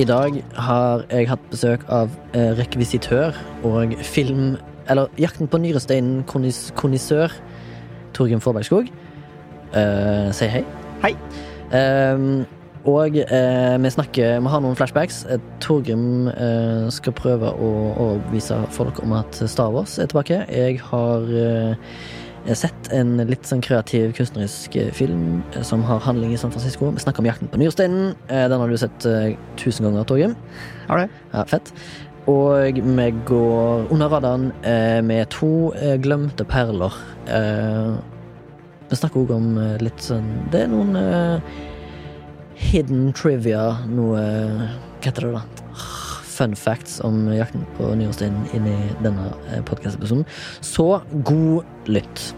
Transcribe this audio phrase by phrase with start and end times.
[0.00, 3.36] I dag har jeg hatt besøk av eh, rekvisitør
[3.68, 4.54] og film...
[4.90, 7.34] Eller Jakten på nyresteinen kondisør
[8.16, 8.88] Torgrim Forbergskog.
[9.76, 10.62] Eh, si hei.
[11.04, 11.12] Hei.
[11.76, 12.46] Ehm,
[12.88, 15.26] og eh, vi snakker Vi har noen flashbacks.
[15.60, 16.32] Torgrim
[16.90, 20.40] skal prøve å overbevise folk om at Star Wars er tilbake.
[20.48, 21.28] Jeg har
[22.46, 26.52] eh, sett en litt sånn kreativ kunstnerisk eh, film eh, som har handling i San
[26.54, 26.90] Francisco.
[26.94, 28.14] Vi snakker om Jakten på nyresteinen.
[28.28, 29.08] Eh, den har du sett
[29.60, 30.36] tusen ganger, Torgrim.
[30.88, 31.18] Har du?
[31.32, 31.72] Ja, fett.
[32.30, 34.52] Og vi går under radaren
[35.02, 36.94] med to glemte perler.
[38.92, 39.48] Vi snakker òg om
[39.82, 40.94] litt sånn Det er noen
[42.62, 45.61] hidden trivia, noe Hva heter det, da?
[46.32, 49.30] fun facts om jakten på nyårssteinen inn i denne
[49.68, 50.24] podkastepisoden.
[50.64, 52.32] Så god lytt.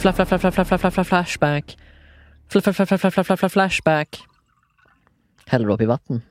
[0.00, 1.76] Flashback.
[3.50, 4.18] Flashback.
[5.46, 6.22] Heller du oppi vann?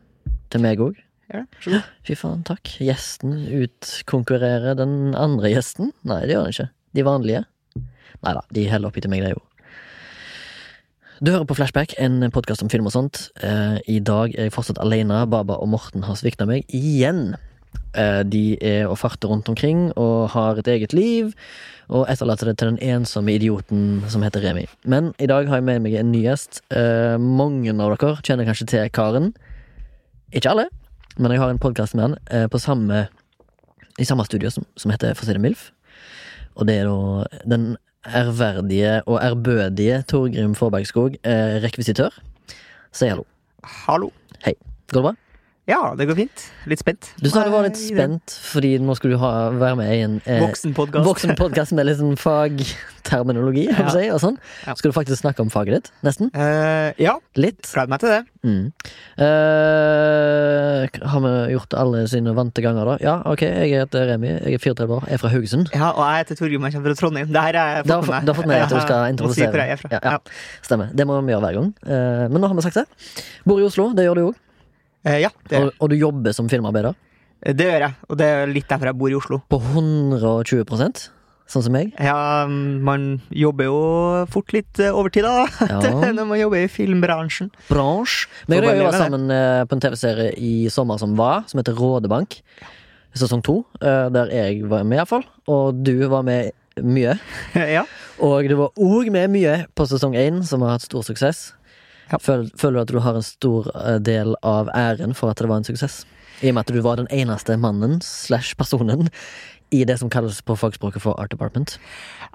[0.51, 0.97] Til meg òg?
[1.33, 1.81] Ja.
[2.05, 2.69] Fy faen, takk.
[2.83, 5.91] Gjesten utkonkurrerer den andre gjesten?
[6.05, 6.69] Nei, det gjør han ikke.
[6.95, 7.43] De vanlige?
[8.25, 9.43] Nei da, de heller oppi til meg, det, jo.
[11.23, 13.29] Du hører på Flashback, en podkast om film og sånt.
[13.41, 15.23] Eh, I dag er jeg fortsatt alene.
[15.31, 17.37] Baba og Morten har svikta meg igjen.
[17.95, 21.31] Eh, de er og farter rundt omkring og har et eget liv,
[21.87, 24.65] og etterlater det til den ensomme idioten som heter Remi.
[24.83, 26.61] Men i dag har jeg med meg en ny gjest.
[26.75, 29.31] Eh, mange av dere kjenner kanskje til karen.
[30.35, 30.67] Ikke alle,
[31.17, 33.05] men jeg har en podkast med han eh, på samme,
[33.99, 35.69] i samme studio som, som heter For å si det MILF.
[36.55, 42.15] Og det er da den ærverdige og ærbødige Torgrim Forbergskog, eh, rekvisitør.
[42.95, 43.25] Si hallo.
[43.85, 44.11] Hallo.
[44.45, 44.53] Hei.
[44.91, 45.15] Går det bra?
[45.65, 46.41] Ja, det går fint.
[46.69, 47.07] Litt spent.
[47.17, 50.17] Du sa du var litt spent fordi nå skulle du ha, være med i en
[50.29, 51.07] eh, Voksenpodkast.
[51.07, 54.37] voksen med litt sånn fagterminologi, å si, og sånn.
[54.67, 54.75] Ja.
[54.77, 55.89] Skal du faktisk snakke om faget ditt?
[56.05, 56.29] Nesten?
[56.37, 57.65] Uh, ja, Litt?
[57.73, 58.21] gleder meg til det.
[58.45, 58.67] Mm.
[59.17, 62.95] Uh, har vi gjort alle sine vante ganger, da?
[63.01, 65.73] Ja, ok, jeg heter Remi, jeg er 34 år, jeg er fra Haugesund.
[65.73, 67.33] Ja, og jeg heter Torgrim, jeg kommer fra Trondheim.
[67.33, 68.21] Det her har jeg fått med meg.
[68.29, 69.65] du har fått med at du skal Ja, si introdusere.
[69.65, 69.85] er.
[69.89, 70.15] Ja, ja.
[70.19, 70.61] Ja.
[70.65, 70.93] Stemmer.
[70.93, 71.73] Det må vi gjøre hver gang.
[71.81, 72.87] Uh, men nå har vi sagt det.
[73.49, 74.41] Bor i Oslo, det gjør du òg.
[75.05, 76.95] Eh, ja, det, Og, og du jobber som filmarbeider.
[77.45, 77.93] det gjør jeg.
[78.09, 79.41] Og det er litt derfor jeg bor i Oslo.
[79.49, 81.09] På 120%
[81.49, 81.91] sånn som meg.
[82.01, 83.79] Ja, man jobber jo
[84.33, 85.45] fort litt eh, overtid, da.
[85.75, 86.11] Ja.
[86.15, 87.51] Når man jobber i filmbransjen.
[87.69, 88.25] Bransj.
[88.49, 88.97] Vi jobba det.
[88.97, 92.39] sammen eh, på en TV-serie i sommer som var, som heter Rådebank.
[93.15, 95.25] Sesong to, eh, der jeg var med, iallfall.
[95.51, 96.51] Og du var med
[96.81, 97.15] mye.
[97.77, 97.85] ja.
[98.25, 101.51] Og du var òg med mye på sesong én, som har hatt stor suksess.
[102.11, 102.19] Ja.
[102.21, 105.49] Føler, føler du at du har en stor eh, del av æren for at det
[105.49, 106.03] var en suksess?
[106.43, 109.07] I og med at du var den eneste mannen slash personen
[109.73, 111.77] i det som kalles på fagspråket for Art Department.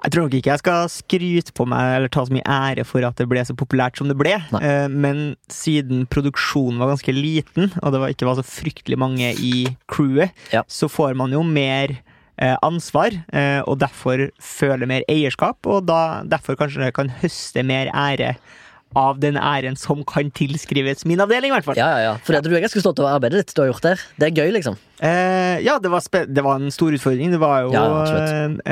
[0.03, 3.05] Jeg tror nok ikke jeg skal skryte på meg eller ta så mye ære for
[3.07, 4.33] at det ble så populært som det ble.
[4.51, 4.61] Nei.
[4.67, 5.21] Eh, Men
[5.53, 9.53] siden produksjonen var ganske liten, og det var, ikke var så fryktelig mange i
[9.87, 10.65] crewet, Ja.
[10.67, 11.95] så får man jo mer
[12.41, 13.15] eh, ansvar,
[13.69, 18.35] og derfor føler mer eierskap, og da, derfor kanskje kan høste mer ære
[18.97, 21.79] av den æren som kan tilskrives min avdeling, i hvert fall.
[21.79, 22.13] Ja, ja, ja.
[22.25, 24.03] For du er ganske stolt over arbeidet ditt du har gjort der.
[24.19, 24.77] Det er gøy, liksom.
[25.01, 27.31] Eh, ja, det var, det var en stor utfordring.
[27.33, 27.85] Det var jo Ja,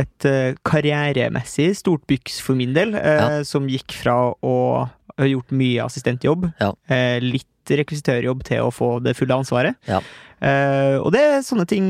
[0.03, 3.43] et uh, karrieremessig stort byks for min del, eh, Ja.
[3.43, 4.55] som gikk fra å
[5.19, 6.73] ha gjort mye assistentjobb, Ja.
[6.89, 9.75] eh, litt rekvisitørjobb, til å få det fulle ansvaret.
[9.87, 9.99] Ja.
[10.39, 11.85] Eh, og det, sånne ting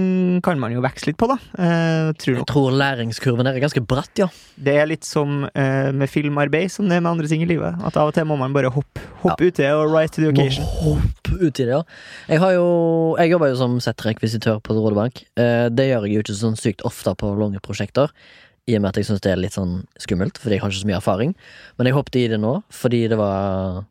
[0.46, 1.38] kan man jo vekse litt på, da.
[1.54, 4.30] Uh, tror Jeg tror læringskurven der er ganske bratt, ja.
[4.58, 7.78] Det er litt som uh, med filmarbeid, som det er med andre ting i livet.
[7.86, 10.66] At av og til må man bare hoppe hopp uti og right to the occasion.
[10.82, 11.84] Må ut uti det, ja.
[12.32, 12.68] Jeg har jo
[13.20, 15.24] Jeg jobber jo som settrekvisitør på Rådebank.
[15.36, 18.14] Det gjør jeg jo ikke sånn sykt ofte på lange prosjekter.
[18.70, 20.82] I og med at jeg syns det er litt sånn skummelt, fordi jeg har ikke
[20.82, 21.36] så mye erfaring.
[21.78, 23.84] Men jeg hoppet i det nå fordi det var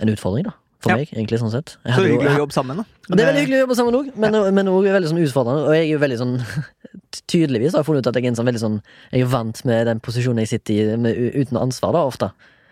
[0.00, 0.56] en utfordring, da.
[0.80, 0.96] For Ja.
[0.96, 1.74] meg, egentlig, sånn sett.
[1.84, 2.84] Jeg Så hyggelig å jobbe sammen, da.
[3.10, 5.66] Og Det er veldig hyggelig å jobbe sammen òg, men, men også veldig sånn utfordrende.
[5.66, 6.34] Og jeg er jo veldig sånn
[7.30, 8.78] Tydeligvis har jeg funnet ut at jeg er en sånn veldig sånn
[9.12, 12.30] Jeg er vant med den posisjonen jeg sitter i, med, uten ansvar, da, ofte.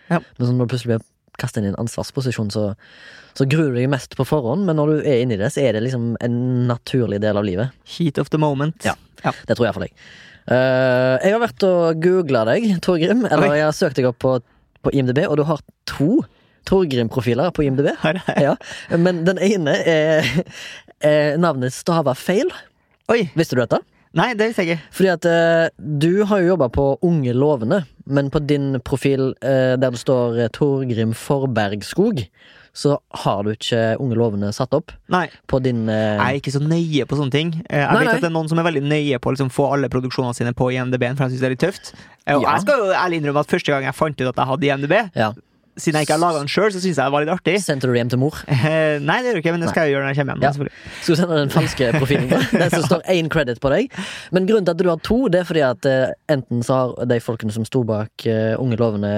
[0.08, 0.22] Ja.
[0.38, 1.04] Men sånn når du plutselig blir
[1.38, 2.64] kastet inn i en ansvarsposisjon, så,
[3.38, 5.76] så gruer du deg mest på forhånd, men når du er inni det, så er
[5.76, 7.76] det liksom en naturlig del av livet.
[7.86, 8.82] Heat of the moment.
[8.88, 8.96] Ja.
[9.22, 9.94] Det tror jeg iallfall jeg.
[10.48, 13.26] Uh, jeg har vært og googla deg, Torgrim.
[13.28, 13.58] Eller Oi.
[13.60, 14.38] jeg har søkt deg opp på,
[14.82, 16.22] på IMDb, og du har to
[16.68, 17.90] Torgrim-profiler på IMDb.
[18.38, 18.56] Ja,
[18.96, 20.28] men den ene er,
[21.04, 22.50] er navnet stava feil.
[23.12, 23.24] Oi!
[23.38, 23.80] Visste du dette?
[24.18, 24.92] Nei, det visste jeg ikke.
[24.96, 25.64] Fordi at eh,
[26.00, 30.38] du har jo jobba på Unge lovende, men på din profil eh, der det står
[30.46, 32.22] eh, Torgrim Forbergskog,
[32.78, 32.94] så
[33.24, 36.60] har du ikke Unge lovende satt opp Nei, på din eh, jeg er ikke så
[36.62, 37.52] nøye på sånne ting.
[37.68, 38.14] Eh, Jeg Nei, vet nei.
[38.16, 40.54] at det er noen som er veldig nøye på å liksom, få alle produksjonene sine
[40.56, 41.92] på IMDb-en, for jeg syns det er litt tøft.
[42.24, 42.54] Eh, Og Ja.
[42.56, 44.96] jeg skal jo ærlig innrømme at første gang jeg fant ut at jeg hadde IMDb,
[45.18, 45.32] Ja.
[45.78, 47.56] Siden jeg ikke har laga den sjøl, så syns jeg det var litt artig.
[47.64, 48.38] Sendte du det hjem til mor?
[48.48, 50.44] Eh, Nei, det gjør du ikke, men det skal jeg gjøre når jeg kommer hjem.
[50.44, 50.52] Ja.
[50.98, 52.28] Skal du sende den falske profilen?
[52.32, 52.40] da?
[52.62, 53.94] Den som står én credit på deg.
[54.34, 57.10] Men grunnen til at du har to, det er fordi at eh, enten så har
[57.10, 59.12] de folkene som sto bak eh, Unge lovende,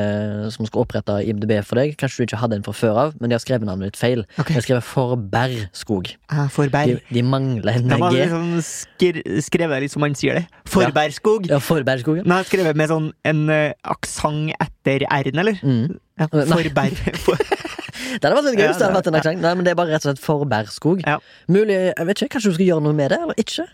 [0.54, 3.32] som skal opprette IMDb for deg, kanskje du ikke hadde en fra før av, men
[3.32, 4.24] de har skrevet navnet ditt feil.
[4.36, 4.52] Okay.
[4.54, 6.12] De har skrevet Forbergskog.
[6.30, 6.98] Ah, forberg.
[7.08, 8.10] De, de mangler en G.
[8.16, 10.44] liksom skr skrevet litt som man sier det.
[10.70, 11.48] Forbergskog.
[11.48, 12.24] Ja, ja.
[12.24, 15.60] Men jeg har skrevet med sånn en uh, aksent etter r-en, eller?
[15.64, 15.98] Mm.
[16.20, 16.46] Ja, Nei.
[16.69, 17.00] Forberg...
[18.11, 19.43] Det hadde vært litt gøy Ja, det hadde vært en aksent.
[19.44, 21.05] Nei, men det er bare rett og slett Forbergskog.
[21.06, 21.19] Ja.
[21.52, 23.67] Mulig, jeg vet ikke, Kanskje du skal gjøre noe med det, eller ikke?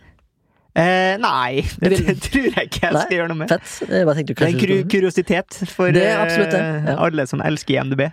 [0.76, 3.54] eh, nei, det, tror jeg ikke jeg Nei, skal gjøre noe med.
[3.54, 3.70] Fett.
[3.88, 6.98] Det er en kru kuriositet for Det absolutt eh, ja.
[7.06, 8.04] alle som elsker IMDb.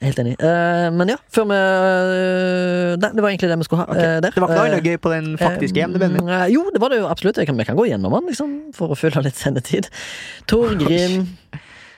[0.00, 0.32] Helt enig.
[0.40, 4.06] Uh, men ja, før vi uh, det, det var egentlig det vi skulle ha okay.
[4.06, 4.32] uh, der.
[4.32, 6.30] Det var ikke noe Eh, gøy på den faktiske IMDb-en min.
[6.32, 7.36] eh, Jo, det var det jo absolutt.
[7.42, 9.90] Vi kan, kan gå gjennom den, liksom, for å fylle litt sendetid.
[10.48, 11.26] Torgrim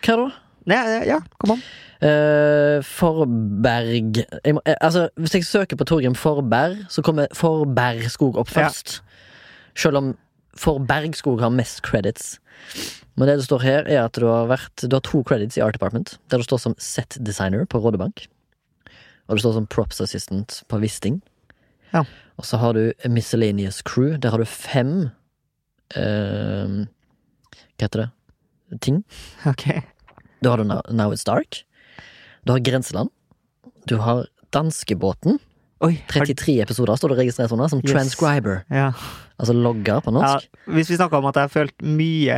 [0.03, 0.27] Hva da?
[0.71, 0.79] Nei,
[1.09, 1.63] ja, kom an.
[2.03, 8.37] Uh, Forberg jeg må, eh, Altså, Hvis jeg søker på Torgrim Forberg, så kommer Forbergskog
[8.39, 8.67] opp Ja.
[8.69, 9.01] først.
[9.75, 10.17] Selv om
[10.59, 12.39] Forbergskog har mest credits.
[13.17, 15.61] Men det det står her, er at du har vært Du har to credits i
[15.63, 18.27] Art Department, der du står som set designer på Rådebank.
[19.29, 21.23] Og du står som props assistant på Wisting.
[21.93, 22.05] Ja.
[22.39, 24.17] Og så har du Miscellaneous Crew.
[24.17, 25.11] Der har du fem
[25.97, 26.87] uh,
[27.79, 28.11] Hva heter det?
[28.81, 29.05] Ting.
[29.47, 29.69] Ok.
[30.43, 31.63] Da har du Now, It's Dark.
[32.45, 33.11] Du har Grenseland.
[33.87, 35.39] Du har Danskebåten.
[35.83, 37.91] Oi, har, 33 episoder står det registrert under som Yes.
[37.93, 38.63] transcriber.
[38.71, 38.93] ja.
[39.43, 40.45] Altså logger på norsk.
[40.47, 40.73] ja.
[40.77, 42.35] Hvis vi snakker om at jeg har følt mye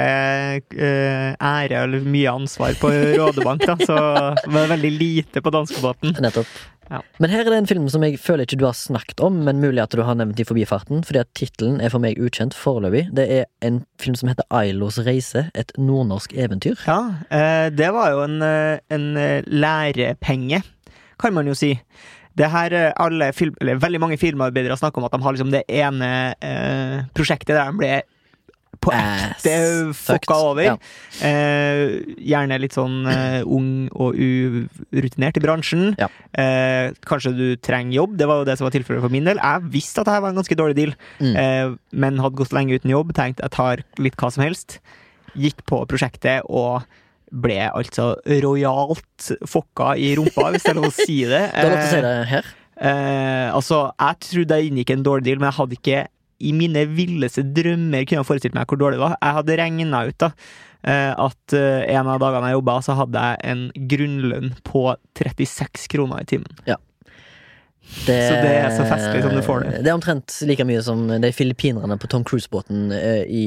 [0.73, 6.15] eh, ære eller mye ansvar på Rådebank, da, så var det veldig lite på danskebåten.
[6.25, 6.47] Nettopp.
[6.91, 7.01] Ja.
[7.23, 9.63] Men her er det en film som jeg føler ikke du har snakket om, men
[9.63, 13.07] mulig at du har nevnt i forbifarten, fordi at tittelen er for meg ukjent foreløpig.
[13.17, 16.77] Det er en film som heter Ailos reise, et nordnorsk eventyr.
[16.89, 17.01] Ja,
[17.31, 20.63] eh, det var jo en, eh, en eh, lærepenge,
[21.21, 21.75] kan man jo si.
[22.35, 25.63] Det her, alle film, eller Veldig mange filmarbeidere snakker om at de har liksom det
[25.71, 26.09] ene
[26.43, 27.93] eh, prosjektet der de ble
[28.85, 29.55] på ekte
[29.97, 29.99] fucked.
[30.29, 30.65] fucka over.
[30.69, 30.75] Ja.
[31.27, 31.83] Eh,
[32.31, 35.95] gjerne litt sånn eh, ung og urutinert i bransjen.
[36.01, 36.09] Ja.
[36.39, 38.17] Eh, kanskje du trenger jobb.
[38.21, 39.41] Det var jo det som var tilfellet for min del.
[39.43, 41.37] Jeg visste at dette var en ganske dårlig deal, Mm.
[41.37, 43.13] eh, men hadde gått lenge uten jobb.
[43.17, 44.79] Tenkte jeg tar litt hva som helst.
[45.35, 46.85] Gikk på prosjektet og
[47.35, 51.41] ble altså rojalt fokka i rumpa, hvis det er lov å si det.
[51.51, 52.45] det er lov til å si det her.
[52.75, 56.01] Eh, altså, jeg trodde jeg inngikk en dårlig deal, men jeg hadde ikke
[56.39, 59.19] i mine villeste drømmer kunne jeg forestilt meg hvor dårlig det var.
[59.21, 63.27] Jeg hadde regna ut da eh, at eh, en av dagene jeg jobba, så hadde
[63.29, 64.87] jeg en grunnlønn på
[65.21, 66.59] 36 kroner i timen.
[68.07, 69.73] Det, Så det er så festlig som du får det.
[69.85, 73.45] Det er omtrent like mye som de filippinerne på Tom Cruise-båten eh, i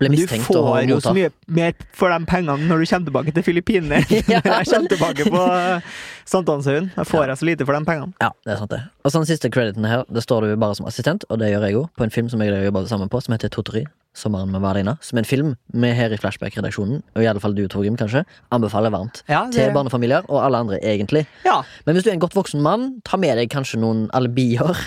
[0.00, 2.88] ble Men du mistenkt å får jo så mye mer for de pengene når du
[2.90, 4.02] kommer tilbake til Filippinene.
[4.34, 5.94] Ja, Når jeg kommer tilbake på eh,
[6.28, 6.90] Sankthanshaugen.
[6.96, 8.12] Da får jeg så lite for de pengene.
[8.20, 8.82] Ja, det er sant det.
[9.04, 11.68] Og så den siste crediten her, det står du bare som assistent, og det gjør
[11.68, 13.84] jeg òg, på en film som jeg jobber sammen på, som heter Totori.
[14.14, 14.96] Sommeren med Valina.
[15.02, 18.22] Som er en film vi her i Flashback-redaksjonen, og i alle fall du, Torgrim, kanskje,
[18.54, 19.24] anbefaler varmt.
[19.30, 21.26] Ja, Til barnefamilier, og alle andre, egentlig.
[21.44, 21.60] ja.
[21.86, 24.74] Men hvis du er en godt voksen mann, ta med deg kanskje noen alibier.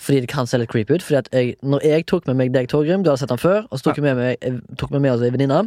[0.00, 1.04] Fordi det kan se litt creepy ut.
[1.04, 3.66] Fordi at jeg, når jeg tok med meg deg, Torgrim, du hadde sett han før,
[3.68, 5.66] og så tok vi med meg, vi med oss ei venninne,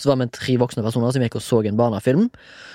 [0.00, 2.28] så var vi tre voksne personer som gikk og så en barnefilm.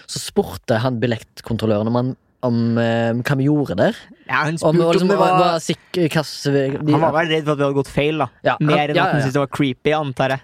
[0.10, 2.14] Så spurte han billettkontrolløren om, han,
[2.46, 3.96] om eh, hva vi gjorde der.
[4.30, 7.12] ja han spurte om liksom, det var, var var sikker, hva s- de, Han var
[7.18, 8.28] vel redd for at vi hadde gått feil, da.
[8.46, 10.42] Ja, han- Mer enn ja, at han syntes det var creepy, antar jeg.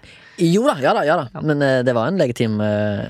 [0.52, 1.40] Jo da, ja da, ja da.
[1.40, 3.06] Men eh, det var en legitim, eh,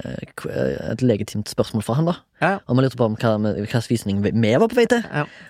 [0.47, 2.15] eh, et legitimt spørsmål fra han, da.
[2.69, 5.03] Og vi lurte på om hva hvilken visning vi var på vei til.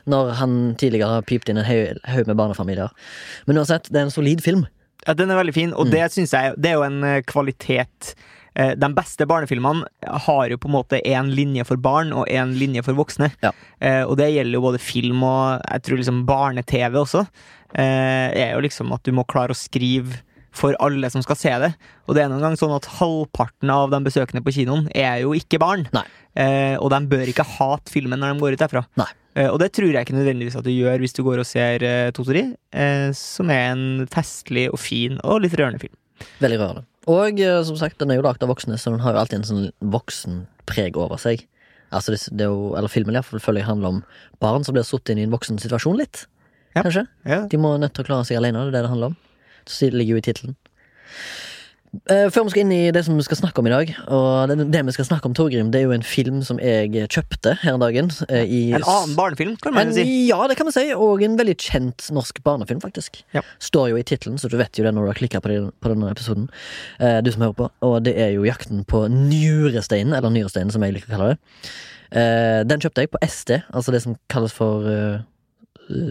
[0.09, 2.89] Når han tidligere har pipet inn en haug med barnefamilier.
[3.47, 4.65] Men uansett, det er en solid film.
[5.07, 5.77] Ja, den er veldig fin, Mm.
[5.79, 8.15] og det synes jeg Det er jo en eh, kvalitet
[8.57, 9.85] De beste barnefilmene
[10.27, 13.29] har jo på en måte én linje for barn og én linje for voksne.
[13.45, 13.53] Ja.
[13.85, 17.27] Eh, og det gjelder jo både film og jeg tror liksom barne-TV også.
[17.77, 20.23] Eh, er jo liksom at du må klare å skrive
[20.57, 21.73] for alle som skal se det.
[22.09, 25.35] Og det er noen gang sånn at halvparten av de besøkende på kinoen er jo
[25.37, 25.85] ikke barn.
[25.93, 28.85] Eh, og de bør ikke hate filmen når de går ut derfra.
[29.37, 31.85] Eh, og det tror jeg ikke nødvendigvis at du gjør hvis du går og ser
[31.85, 35.97] uh, Totori, eh, som er en festlig og fin og litt rørende film.
[36.41, 36.87] Veldig rørende.
[37.11, 39.41] Og eh, som sagt, den er jo lagd av voksne, så den har jo alltid
[39.41, 41.45] en sånn voksenpreg over seg.
[41.95, 44.01] Altså, det, det er jo, eller Filmen i hvert fall føler jeg handler om
[44.43, 46.25] barn som blir satt inn i en voksen situasjon litt.
[46.75, 46.83] Ja.
[46.83, 47.07] Kanskje.
[47.25, 47.45] Ja.
[47.51, 49.21] De må nødt til å klare seg alene, det er det det handler om.
[49.67, 50.57] Så det ligger jo i tittelen.
[52.13, 54.51] Eh, Før vi skal inn i det som vi skal snakke om i dag, og
[54.51, 57.57] det, det vi skal snakke om, Torgrim, det er jo en film som jeg kjøpte
[57.63, 58.11] her en dagen.
[58.29, 60.05] eh, I En annen barnefilm, kan man en, si.
[60.29, 63.23] Ja, det kan man si, og en veldig kjent norsk barnefilm, faktisk.
[63.37, 63.43] Ja.
[63.63, 65.93] Står jo i tittelen, så du vet jo det når du har klikka på, på
[65.93, 66.49] denne episoden.
[67.01, 67.71] Eh, du som hører på.
[67.89, 71.39] Og det er jo Jakten på Nyresteinen, eller Nyresteinen, som jeg liker å kalle det.
[72.17, 75.19] Eh, den kjøpte jeg på SD, altså det som kalles for uh,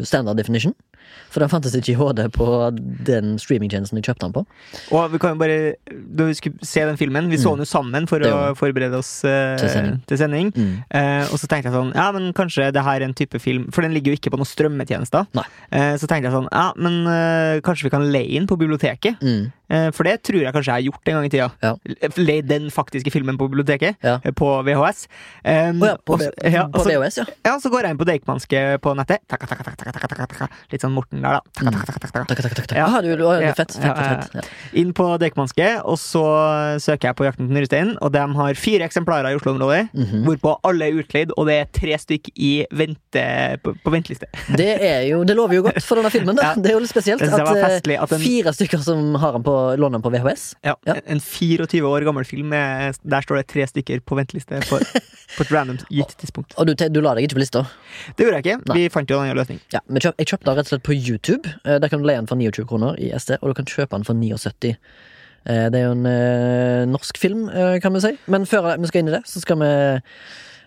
[0.08, 0.74] standard definition.
[1.30, 2.46] For den fantes ikke i HD på
[3.06, 4.46] den streamingtjenesten jeg kjøpte den på.
[4.96, 5.58] Og vi kan jo bare
[6.16, 8.32] Da vi skulle se den filmen, vi så den jo sammen for Mm.
[8.36, 9.98] Å forberede oss eh, Til sending.
[10.08, 10.48] til sending.
[10.56, 10.72] Mm.
[10.90, 13.68] Eh, og så tenkte jeg sånn Ja, men kanskje det her er en type film
[13.72, 15.28] For den ligger jo ikke på noen strømmetjenester.
[15.72, 19.20] Eh, så tenkte jeg sånn Ja, men eh, kanskje vi kan leie den på biblioteket?
[19.22, 19.52] Mm.
[19.70, 21.48] Eh, for det tror jeg kanskje jeg har gjort en gang i tida.
[21.64, 21.74] Ja.
[22.46, 23.96] Den faktiske filmen på biblioteket.
[24.04, 24.20] Ja.
[24.24, 25.08] eh, På VHS.
[25.46, 27.26] Um, oh ja, på, også, ja, på også, VHS, ja.
[27.46, 29.24] ja, så går jeg inn på Deichmanske på nettet.
[29.32, 29.64] Taka, taka,
[30.26, 30.48] taka.
[30.72, 31.42] Litt sånn Morten der, da.
[31.56, 32.26] Takka, takka, takka, takka.
[32.30, 32.68] Takk, takk, takk.
[32.70, 32.78] takk.
[32.80, 32.86] Ja.
[32.90, 33.26] Ah, du, du,
[33.58, 34.52] fett, fett, fett, fett.
[34.82, 36.24] Inn på Deichmanske, og så
[36.84, 37.96] søker jeg på Jakten til Nyresteinen.
[38.06, 40.24] Og de har fire eksemplarer i Oslo-området, Mhm.
[40.28, 43.24] hvorpå alle er utleid, og det er tre stykk i vente,
[43.64, 44.28] på, på venteliste.
[44.58, 44.70] Det
[45.10, 46.38] jo, det lover jo godt for denne filmen.
[46.46, 46.52] Ja.
[46.60, 49.55] Det er jo litt spesielt det at, eh, at fire stykker som har den på,
[49.80, 50.44] låner den på VHS.
[50.66, 50.96] Ja, Ja.
[51.06, 55.42] En 24 år gammel film, med, der står det tre stykker på venteliste på, på
[55.46, 56.54] et random gitt tidspunkt.
[56.60, 57.66] Og du, du la deg ikke på lista?
[58.18, 58.58] Det gjorde jeg ikke.
[58.70, 58.78] Nei.
[58.84, 59.60] Vi fant jo en annen løsning.
[59.74, 61.52] Ja, men kjøp, Jeg kjøpte den rett og slett på YouTube.
[61.66, 63.96] Eh, Der kan du leie den for 29 kroner i SD, og du kan kjøpe
[63.98, 64.76] den for 79.
[65.46, 67.48] Eh, Det er jo en eh, norsk film,
[67.82, 68.14] kan vi si.
[68.32, 69.72] Men før vi skal inn i det, så skal vi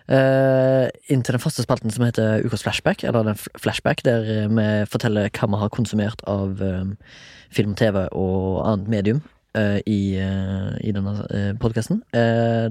[0.09, 3.03] inn til den faste spalten som heter Ukas flashback.
[3.03, 6.95] Eller den flashback, der eh, vi forteller hva vi har konsumert av eh,
[7.53, 9.21] film, TV og annet medium.
[9.59, 11.99] Eh, I, eh, i denne uh, podkasten.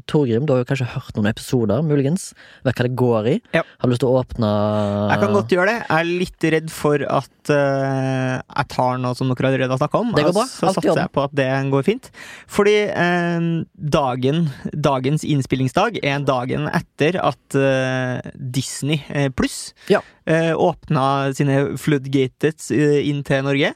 [0.09, 2.31] Torgrim, du har jo kanskje hørt noen episoder, muligens.
[2.67, 3.37] Vet hva det går i.
[3.57, 3.63] Ja.
[3.79, 4.51] Har du lyst til å åpne
[5.13, 5.77] Jeg kan godt gjøre det.
[5.85, 10.03] Jeg er litt redd for at eh, jeg tar noe som dere allerede har snakka
[10.03, 10.13] om.
[10.17, 10.47] Det går bra.
[10.51, 12.11] Så Alt satser jeg på at det går fint.
[12.59, 13.49] Fordi eh,
[13.99, 20.01] dagen, dagens innspillingsdag er dagen etter at eh, Disney eh, pluss Ja.
[20.29, 23.75] eh, åpna sine floodgates eh, inn til Norge.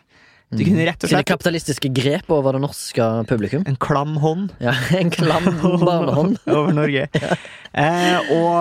[0.53, 3.63] Du kunne rett og Sine kapitalistiske grep over det norske publikum.
[3.67, 5.45] en klam hånd Ja, En klam
[5.87, 6.39] barnehånd.
[6.59, 7.07] over Norge.
[7.73, 8.57] eh, og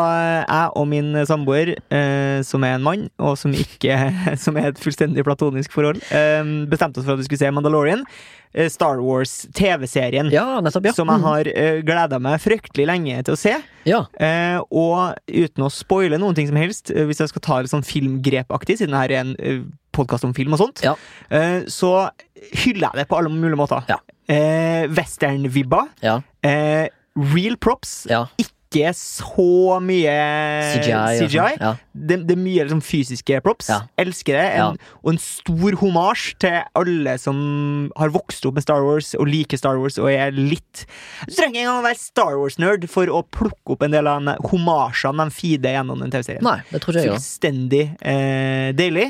[0.47, 4.79] jeg og min samboer, eh, som er en mann, og som ikke Som er et
[4.79, 8.05] fullstendig platonisk forhold, eh, bestemte oss for at vi skulle se Mandalorian.
[8.53, 10.31] eh, Star Wars-TV-serien.
[10.31, 10.85] Ja, nettopp.
[10.85, 11.23] ja Som jeg Mm.
[11.23, 13.57] har uh, gleda meg fryktelig lenge til å se.
[13.85, 17.61] Ja, Uh, og uten å spoile noen ting som helst, uh, hvis jeg skal ta
[17.61, 20.95] det sånn filmgrepaktig, siden det her er en uh, podkast om film og sånt, Ja.
[21.29, 22.09] eh, så
[22.63, 23.83] hyller jeg det på alle mulige måter.
[23.89, 23.99] Ja.
[24.27, 25.87] Eh, Western-vibba.
[26.01, 28.07] ja, Eh, real props.
[28.09, 28.25] ja.
[28.39, 30.11] Ikke så mye
[30.79, 31.17] CGI.
[31.27, 31.57] CGI.
[31.59, 31.73] Ja.
[31.93, 33.67] Det, det er mye liksom, fysiske props.
[33.99, 34.45] Elsker det.
[34.55, 39.27] En, Og en stor homasj til alle som har vokst opp med Star Wars og
[39.27, 40.85] liker Star Wars og er litt
[41.27, 44.23] Du trenger ikke engang å være Star Wars-nerd for å plukke opp en del av
[44.47, 46.41] homasjene de feeder gjennom den TV-serien.
[47.11, 49.09] Fullstendig eh, deilig.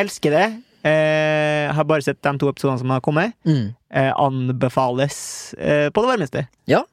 [0.00, 0.46] Elsker det.
[0.88, 3.34] Eh, har bare sett de to episodene som har kommet.
[3.44, 3.70] Mm.
[3.92, 5.18] Eh, anbefales
[5.58, 6.46] eh, på det varmeste.
[6.70, 6.84] Ja.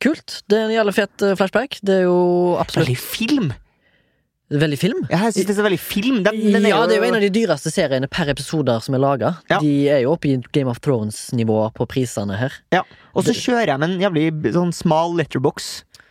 [0.00, 0.40] Kult.
[0.48, 1.78] Det er en jævlig fet eh, flashback.
[1.86, 3.50] Det er jo absolutt Veldig film!
[4.50, 5.04] veldig film.
[5.06, 6.16] Ja, jeg synes det er så veldig film.
[6.26, 9.02] Den, den ja, det er jo en av de dyreste seriene per episoder som er
[9.04, 9.28] laga.
[9.46, 9.60] Ja.
[9.62, 12.56] De er jo oppe i Game of Thrones-nivå på prisene her.
[12.74, 12.80] Ja,
[13.14, 15.68] Og så kjører jeg med en jævlig sånn smal letterbox.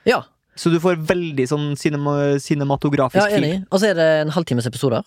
[0.07, 0.21] Ja,
[0.55, 3.51] Så du får veldig sånn cinema, cinematografisk ja enig.
[3.57, 3.67] film.
[3.75, 5.03] Og så er det en halvtimes episoder.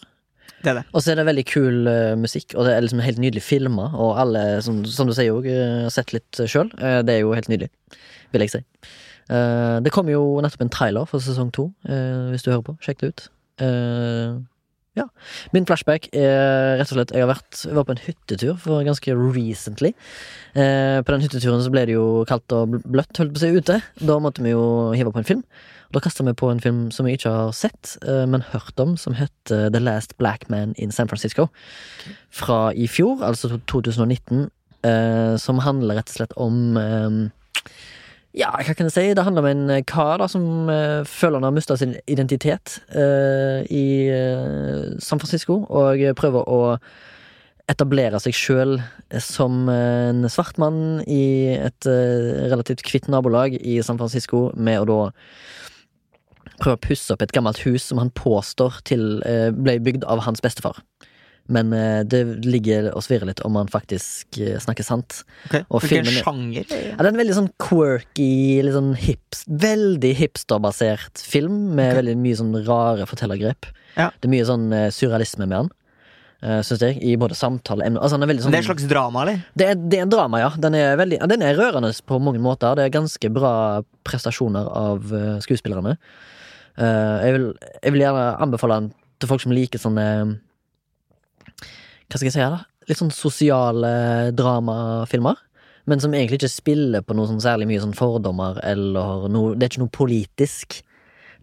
[0.63, 0.85] Det det.
[0.93, 3.89] Og så er det veldig kul uh, musikk, og det er liksom helt nydelig filma.
[3.99, 6.71] Og alle, som, som du sier eh, har sett litt sjøl.
[6.79, 7.73] det er jo helt nydelig,
[8.35, 8.63] vil jeg si.
[9.31, 12.79] Eh, det kom jo nettopp en trailer for sesong to, eh, hvis du hører på.
[12.85, 13.29] Sjekk det ut.
[13.63, 14.41] Eh,
[14.99, 15.07] ja.
[15.55, 18.85] Min flashback er rett og slett Jeg har vært, jeg var på en hyttetur for
[18.85, 19.95] ganske recently.
[20.53, 23.53] Eh, på den hytteturen så ble det jo kaldt og bløtt, holdt på å si,
[23.57, 23.81] ute.
[24.03, 25.47] Da måtte vi jo hive på en film.
[25.93, 28.97] Da kasta vi på en film som jeg ikke har sett, eh, men hørt om,
[28.97, 31.51] som heter The Last Black Man in San Francisco.
[32.33, 34.49] Fra i fjor, altså 2019,
[34.89, 37.19] eh, som handler rett og slett om eh,
[38.33, 39.07] Ja, hva kan jeg si?
[39.13, 43.61] Det handler om en kar da som uh, føler han har mista sin identitet uh,
[43.69, 46.63] i uh, San Francisco, og prøver å
[47.69, 48.79] etablere seg sjøl
[49.21, 54.99] som en svart mann i et relativt hvitt nabolag i San Francisco, med å da
[56.63, 60.23] prøve å pusse opp et gammelt hus som han påstår til eh, ble bygd av
[60.27, 60.79] hans bestefar.
[61.53, 65.23] Men eh, det ligger og svirrer litt om han faktisk eh, snakker sant.
[65.49, 65.67] Okay.
[65.69, 66.71] Og Hvilken sjanger?
[66.71, 72.01] Ja, det er en veldig sånn quirky, litt sånn hips, veldig hipsterbasert film, med okay.
[72.03, 73.71] veldig mye sånn rare fortellergrep.
[73.99, 74.11] Ja.
[74.15, 75.73] Det er mye sånn surrealisme med han.
[76.65, 79.43] syns jeg, i både samtale Altså, sånn Det er et slags drama, eller?
[79.55, 80.49] det er, det er en drama, ja.
[80.57, 82.79] Den er, veldig, den er rørende på mange måter.
[82.79, 83.55] Det er ganske bra
[84.09, 85.13] prestasjoner av
[85.45, 85.99] skuespillerne.
[86.79, 87.47] Eh, jeg, vil,
[87.83, 90.07] jeg vil gjerne anbefale den til folk som liker sånne
[91.53, 92.63] Hva skal jeg si, da?
[92.89, 93.93] Litt sånn sosiale
[94.35, 95.39] dramafilmer.
[95.91, 99.67] Men som egentlig ikke spiller på noe sånn særlig mye sånn fordommer eller noe Det
[99.67, 100.81] er ikke noe politisk.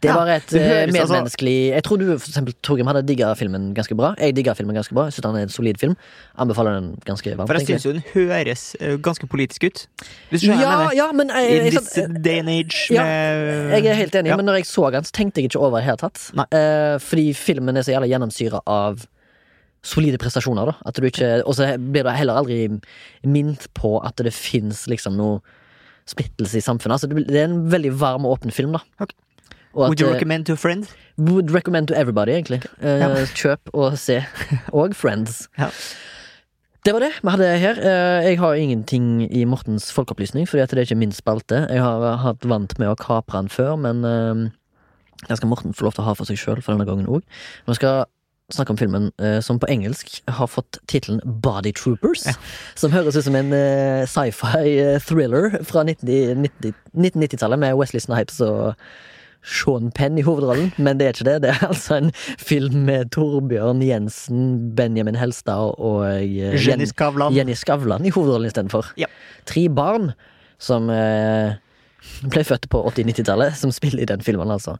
[0.01, 2.87] Det var Ja, et det høres eh, altså- medmenneskelig Jeg tror du for eksempel, Torgrim,
[2.87, 4.13] hadde digga filmen ganske bra.
[4.19, 5.09] Jeg digga filmen ganske bra.
[5.09, 5.95] Synes den er en solid film.
[6.37, 7.47] Anbefaler den ganske varmt.
[7.47, 9.87] For jeg syns jo den høres eh, ganske politisk ut.
[10.31, 10.91] Hvis du Ja, mener?
[10.95, 14.35] ja, men jeg, In this day and age Ja, jeg er helt enig, Ja.
[14.35, 16.31] men når jeg så den, så tenkte jeg ikke over i det hele tatt.
[16.53, 19.05] Eh, fordi filmen er så jævlig gjennomsyra av
[19.83, 20.73] solide prestasjoner, da.
[20.85, 22.79] At du ikke Og så blir du heller aldri
[23.25, 25.39] minnet på at det fins liksom noe
[26.09, 26.97] splittelse i samfunnet.
[26.97, 28.79] Altså, det det er en veldig varm og åpen film, da.
[28.99, 29.11] Ok.
[29.73, 30.87] Og Would you eh, recommend to a friend?
[31.19, 32.61] would recommend to everybody, egentlig.
[32.81, 33.25] Eh, Ja.
[33.39, 34.21] Kjøp og se.
[34.73, 35.49] Og Friends.
[35.59, 35.67] Ja.
[36.85, 37.75] Det var det vi hadde her.
[37.81, 41.67] Eh, Jeg har ingenting i Mortens folkeopplysning, fordi det er ikke min spalte.
[41.69, 44.49] Jeg har hatt vant med å kapre den før, men eh,
[45.27, 47.21] den skal Morten få lov til å ha for seg sjøl for denne gangen òg.
[47.67, 48.05] Vi skal
[48.49, 52.23] snakke om filmen eh, som på engelsk har fått tittelen Body Troopers.
[52.25, 52.33] Ja.
[52.79, 58.01] Som høres ut som en eh, sci-fi eh, thriller fra 1990 90 1990-tallet med Wesley
[58.01, 58.73] Snipes og
[59.41, 61.37] Sean Penn i hovedrollen, men det er ikke det.
[61.45, 67.33] Det er altså en film med Torbjørn Jensen, Benjamin Helstad og eh, Jenny Skavlan.
[67.37, 68.91] Jenny Skavlan i hovedrollen istedenfor.
[68.99, 69.07] Ja.
[69.49, 70.11] Tre barn
[70.59, 71.55] som eh,
[72.27, 74.75] ble født på 80-90-tallet, som spiller i den filmen, altså.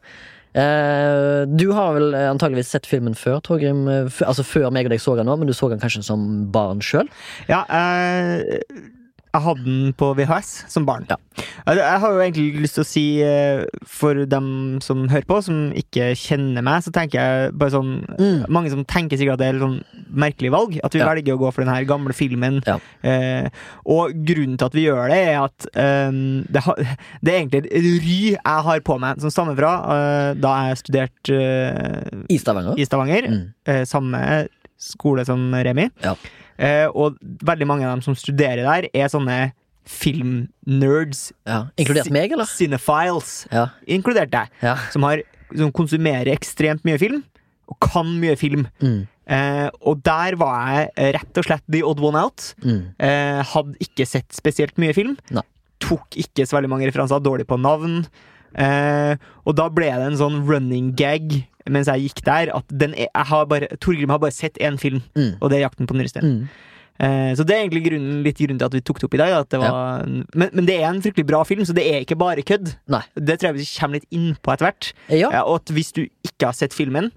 [0.50, 3.84] Eh, du har vel antageligvis sett filmen før, Torgrim.
[3.88, 6.24] eh, Altså før meg og deg så den nå, men du så den kanskje som
[6.52, 7.08] barn sjøl?
[7.48, 8.60] Ja, eh,
[9.30, 11.04] jeg hadde den på VHS som barn.
[11.10, 11.16] Ja.
[11.70, 15.70] Jeg, har jo egentlig lyst til å si, eh, for dem som hører på, som
[15.76, 18.44] ikke kjenner meg, så tenker jeg bare sånn Mm.
[18.50, 19.78] Mange som tenker sikkert at det er sånn
[20.12, 21.06] merkelig valg, at vi Ja.
[21.08, 22.60] velger å gå for den her gamle filmen.
[22.66, 22.78] Ja.
[23.02, 23.48] Eh,
[23.86, 26.10] og grunnen til at vi gjør det, er at eh,
[26.50, 26.74] det, har,
[27.22, 30.80] det er egentlig et ry jeg har på meg, som stammer fra eh, da jeg
[30.82, 32.74] studerte eh, I Stavanger.
[32.78, 33.28] i Stavanger.
[33.30, 33.42] Mm.
[33.66, 34.48] eh, samme
[34.80, 35.88] skole som Remi.
[36.04, 36.14] Ja.
[36.60, 39.38] Eh, og veldig mange av dem som studerer der, er sånne
[39.88, 41.30] filmnerds.
[41.48, 41.66] Ja.
[41.80, 42.48] Inkludert meg, eller?
[42.48, 43.34] Cinephiles.
[43.52, 43.68] Ja.
[43.90, 44.52] Inkludert deg.
[44.64, 44.76] ja.
[44.92, 45.22] Som, har,
[45.54, 47.22] som konsumerer ekstremt mye film,
[47.70, 48.66] og kan mye film.
[48.82, 49.04] Mm.
[49.30, 52.50] Eh, og der var jeg rett og slett the odd one out.
[52.64, 52.82] Mm.
[52.98, 55.16] Eh, hadde ikke sett spesielt mye film.
[55.34, 55.44] Nei.
[55.80, 58.02] Tok ikke så veldig mange referanser, dårlig på navn.
[58.58, 59.14] Eh,
[59.46, 63.08] og da ble det en sånn running gag mens jeg gikk der, at den er,
[63.14, 65.36] har bare, Torgrim har bare sett én film, Mm.
[65.40, 66.22] og det er 'Jakten på den nyreste'.
[66.22, 66.48] Mm.
[67.00, 69.16] Eh, så det er egentlig grunnen, litt grunnen til at vi tok det opp i
[69.16, 69.30] dag.
[69.40, 72.18] At det var, men, men det er en fryktelig bra film, så det er ikke
[72.18, 72.74] bare kødd.
[72.92, 73.00] Nei.
[73.16, 74.92] Det tror jeg vi kommer litt inn på etter hvert.
[75.08, 75.30] Ja.
[75.32, 77.10] Ja, og at hvis du ikke har sett filmen,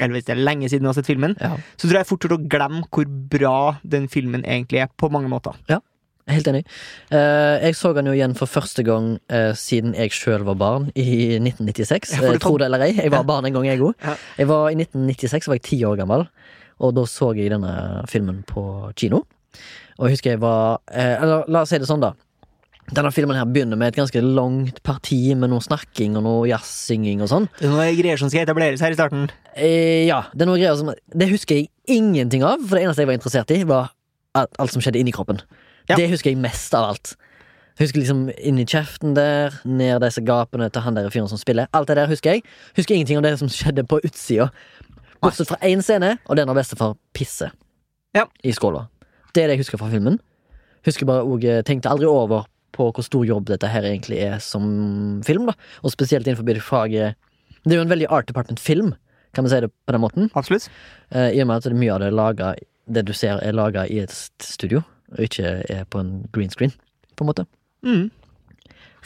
[0.00, 1.56] eller hvis det er lenge siden du har sett filmen, ja.
[1.76, 5.54] så tror jeg fort å glemme hvor bra den filmen egentlig er, på mange måter.
[6.28, 6.62] Helt enig.
[7.10, 10.90] Eh, jeg så den jo igjen for første gang eh, siden jeg sjøl var barn,
[10.94, 12.12] i 1996.
[12.18, 13.28] Ja, Eh, Tro det eller ei, jeg var Ja.
[13.30, 13.94] barn en gang, jeg òg.
[14.04, 14.14] Ja.
[14.38, 16.26] I 1996 var jeg ti år gammel,
[16.80, 19.24] og da så jeg denne filmen på kino.
[19.98, 22.12] Og jeg husker jeg var Eller la oss si det sånn, da.
[22.92, 27.20] Denne filmen her begynner med et ganske langt parti med noe snakking og noe jazzsynging
[27.20, 27.48] og sånn.
[27.58, 29.26] Det er noe greier som skal etableres her i starten.
[29.56, 33.06] Ja, det er noe greier som Det husker jeg ingenting av, for det eneste jeg
[33.10, 33.90] var interessert i, var
[34.34, 35.40] alt som skjedde inni kroppen.
[35.88, 35.96] Ja.
[35.96, 37.14] Det husker jeg mest av alt.
[37.78, 41.68] Husker liksom inni kjeften der, ned disse gapene til han der fyren som spiller.
[41.72, 42.42] Alt det der husker jeg.
[42.76, 44.48] Husker ingenting om det som skjedde på utsida.
[45.22, 47.50] Bortsett fra én scene, og den av bestefar pisser
[48.14, 48.26] Ja.
[48.44, 48.88] i skåla.
[49.32, 50.18] Det er det jeg husker fra filmen.
[50.86, 54.38] Husker bare og eh, tenkte aldri over på hvor stor jobb dette her egentlig er
[54.42, 55.54] som film, da.
[55.82, 57.14] Og spesielt innenfor det faget
[57.64, 58.92] Det er jo en veldig Art Department-film,
[59.34, 60.30] kan vi si det på den måten.
[60.34, 60.68] Absolutt.
[61.14, 63.86] uh, I og med at det mye av det laget, Det du ser, er laga
[63.86, 64.82] i et st- studio,
[65.14, 66.74] og ikke er på en green screen,
[67.16, 67.46] på en måte.
[67.86, 68.08] Mm.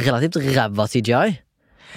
[0.03, 1.37] Relativt ræva CGI,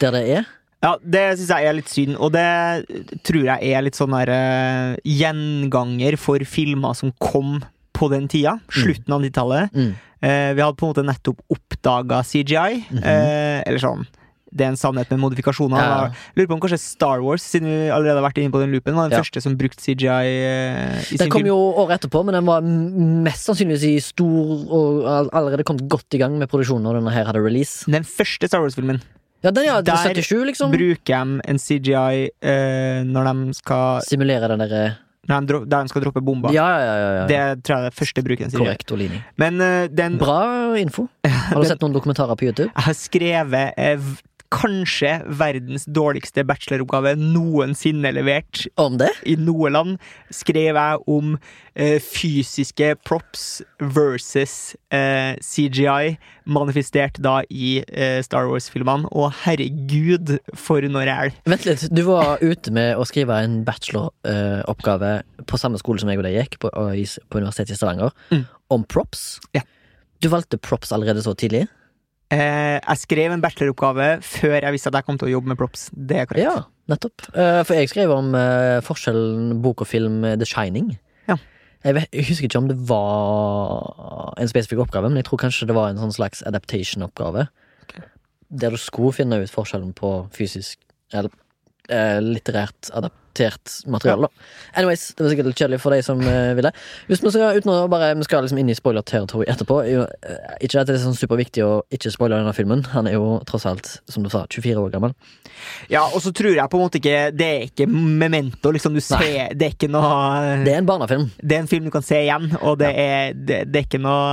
[0.02, 0.52] der det er.
[0.84, 4.30] Ja, det syns jeg er litt synd, og det tror jeg er litt sånn der
[4.30, 7.58] uh, gjenganger for filmer som kom
[7.96, 8.60] på den tida.
[8.70, 9.74] Slutten av 90-tallet.
[9.74, 9.96] Mm.
[10.26, 12.84] Uh, vi hadde på en måte nettopp oppdaga CGI.
[12.90, 13.02] mm -hmm.
[13.02, 14.06] uh, eller sånn
[14.56, 15.78] Det er en sannhet med modifikasjoner.
[15.84, 16.10] Ja.
[16.38, 18.96] Lurer på om kanskje Star Wars, siden vi allerede har vært inne på den loopen,
[18.96, 19.24] var den Ja.
[19.24, 21.52] første som brukte CGI eh, i Den sin kom film.
[21.52, 26.22] jo året etterpå, men den var mest sannsynligvis i stor og allerede kommet godt i
[26.24, 27.84] gang med produksjonen når denne her hadde release.
[27.92, 29.02] Den første Star Wars-filmen
[29.44, 30.72] Ja, den ja, Der 77, liksom.
[30.72, 34.96] bruker de en CGI eh, når de skal Simulere den derre
[35.28, 36.52] når de, Der de skal droppe bomba.
[36.54, 37.12] Ja, ja, ja.
[37.18, 38.52] ja, Det tror jeg er første bruken.
[38.54, 39.24] Korrekt, Olini.
[39.42, 41.08] Men uh, den Bra info.
[41.26, 42.70] Har du sett noen dokumentarer på YouTube?
[42.70, 44.12] Jeg har skrevet uh,
[44.54, 49.10] kanskje verdens dårligste bacheloroppgave noensinne levert Om det?
[49.26, 49.98] i noe land,
[50.34, 51.36] skrev jeg om
[51.76, 59.10] eh, fysiske props versus eh, CGI, manifestert da i eh, Star Wars-filmene.
[59.12, 61.34] Og herregud, for noe ræl!
[61.50, 65.14] Vent litt, du var ute med å skrive en bacheloroppgave
[65.50, 68.46] på samme skole som jeg og deg gikk, på, på Universitetet i Stavanger, Mm.
[68.74, 69.40] om props.
[69.56, 69.62] Ja.
[70.24, 71.66] Du valgte props allerede så tidlig?
[72.36, 75.60] Eh, jeg skrev en bacheloroppgave før jeg visste at jeg kom til å jobbe med
[75.60, 75.88] props.
[75.96, 76.44] Det er korrekt.
[76.46, 77.28] Ja, nettopp.
[77.32, 80.96] Eh, For jeg skrev om eh, forskjellen bok og film The Shining.
[81.30, 81.38] Ja.
[81.86, 85.70] Jeg, vet, jeg husker ikke om det var en spesifikk oppgave, men jeg tror kanskje
[85.70, 87.48] det var en sånn slags adaptation-oppgave.
[87.86, 88.04] Okay.
[88.50, 90.82] Der du skulle finne ut forskjellen på fysisk
[91.14, 91.32] eller
[91.88, 92.90] eh, litterært
[93.36, 94.28] adaptert materiale.
[94.32, 94.46] Ja.
[94.80, 96.72] Anyways, det var sikkert litt kjedelig for de som eh, ville.
[97.08, 99.82] Hvis vi skal, uten å bare, vi skal liksom inn i spoiler-territory etterpå.
[99.84, 102.86] Eh, ikke at det er sånn superviktig å ikke spoile denne filmen.
[102.96, 105.16] Han er jo tross alt, som du sa, 24 år gammel.
[105.92, 108.96] Ja, og så tror jeg på en måte ikke Det er ikke memento, liksom.
[108.96, 111.30] Du ser, det er ikke noe Det er en barnefilm.
[111.42, 114.02] det er en film du kan se igjen, og det, er, det, det er ikke
[114.04, 114.26] noe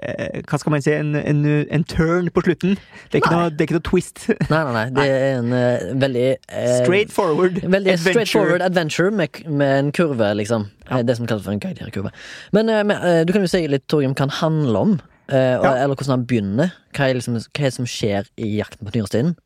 [0.00, 0.94] eh, Hva skal man si?
[0.96, 2.76] En, en, en turn på slutten.
[3.12, 4.24] Det er noe, det er ikke noe twist.
[4.48, 4.84] Nei, nei, nei.
[4.96, 7.60] Det er en uh, veldig uh, Straight forward.
[7.62, 7.96] Veldig.
[8.10, 10.68] Straightforward adventure med, med en kurve, liksom.
[10.90, 11.02] Ja.
[11.02, 12.10] Det som kalles for en guidere-kurve.
[12.52, 14.92] Men, eh, men eh, du kan jo si litt, Torgrim, hva den handler om.
[15.28, 15.74] eh, Ja.
[15.84, 16.72] Eller hvordan han begynner.
[16.92, 19.36] Hva er, liksom, hva er det som skjer i Jakten på nyresteinen?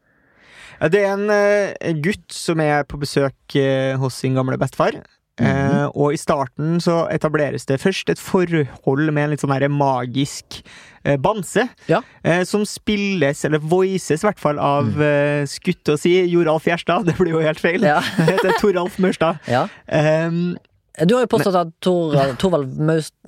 [0.80, 4.98] Ja, Det er en eh, gutt som er på besøk eh, hos sin gamle bestefar.
[5.36, 5.46] Mhm.
[5.46, 10.62] Eh, og i starten så etableres det først et forhold med en litt sånn magisk
[11.04, 11.68] eh, bamse.
[11.88, 12.00] Ja.
[12.24, 15.02] Eh, som spilles, eller voices i hvert fall, av Mm.
[15.02, 17.04] eh, skutt å si Joralf Gjerstad.
[17.04, 17.82] Det blir jo helt feil.
[17.82, 18.00] Ja.
[18.16, 19.38] Det heter Toralf Maurstad.
[19.46, 19.66] ja.
[19.92, 20.56] Um,
[21.04, 22.70] Du har jo påstått at Torvald, Torvald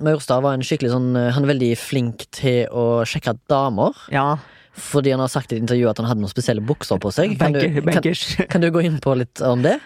[0.01, 3.92] Maurstad var en skikkelig sånn eh, Han er veldig flink til å sjekke damer.
[4.11, 4.38] ja,
[4.75, 7.37] Fordi han har sagt i et intervju at han hadde noen spesielle bukser på seg.
[7.38, 8.01] Kan du, kan,
[8.49, 9.77] kan du gå inn på litt om det?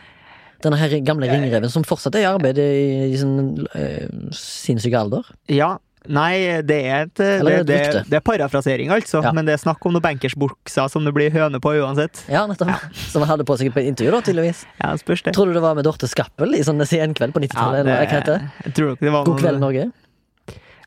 [0.62, 2.68] Denne her gamle ringreven som fortsatt er i arbeid i,
[3.12, 5.26] i sin uh, sinnssyke alder.
[5.50, 5.74] Ja.
[6.10, 7.76] Nei, det er et det, Eller det,
[8.10, 9.20] det er parafrasering, altså.
[9.22, 9.30] Ja.
[9.36, 12.24] Men det er snakk om noen bankersbukser som det blir høne på uansett.
[12.32, 12.72] Ja, nettopp.
[13.12, 14.64] Som han hadde på seg på intervju, da, tydeligvis.
[14.80, 15.36] Ja, spørs det.
[15.36, 17.84] Tror du det var med Dorte Skappel i sånn Senkveld på 90-tallet?
[17.84, 18.50] eller hva heter det?
[18.66, 19.86] jeg tror nok det var God kveld, Norge.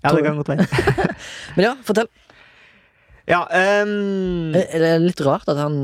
[0.04, 0.68] Ja, det kan godt være.
[1.56, 2.12] Men ja, fortell.
[3.26, 5.78] Ja, Er er det litt rart at han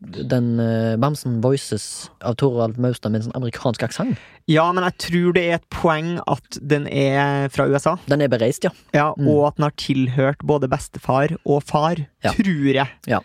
[0.00, 4.18] den uh, bamsen voices av Torvald Maustad med en sånn amerikansk aksent?
[4.50, 7.96] ja, men jeg tror det er et poeng at den er fra USA.
[8.10, 8.72] Den er bereist, ja.
[8.96, 9.28] Ja, Mm.
[9.28, 12.32] Og at den har tilhørt både bestefar og far, Ja.
[12.32, 12.88] tror jeg.
[13.06, 13.20] Ja.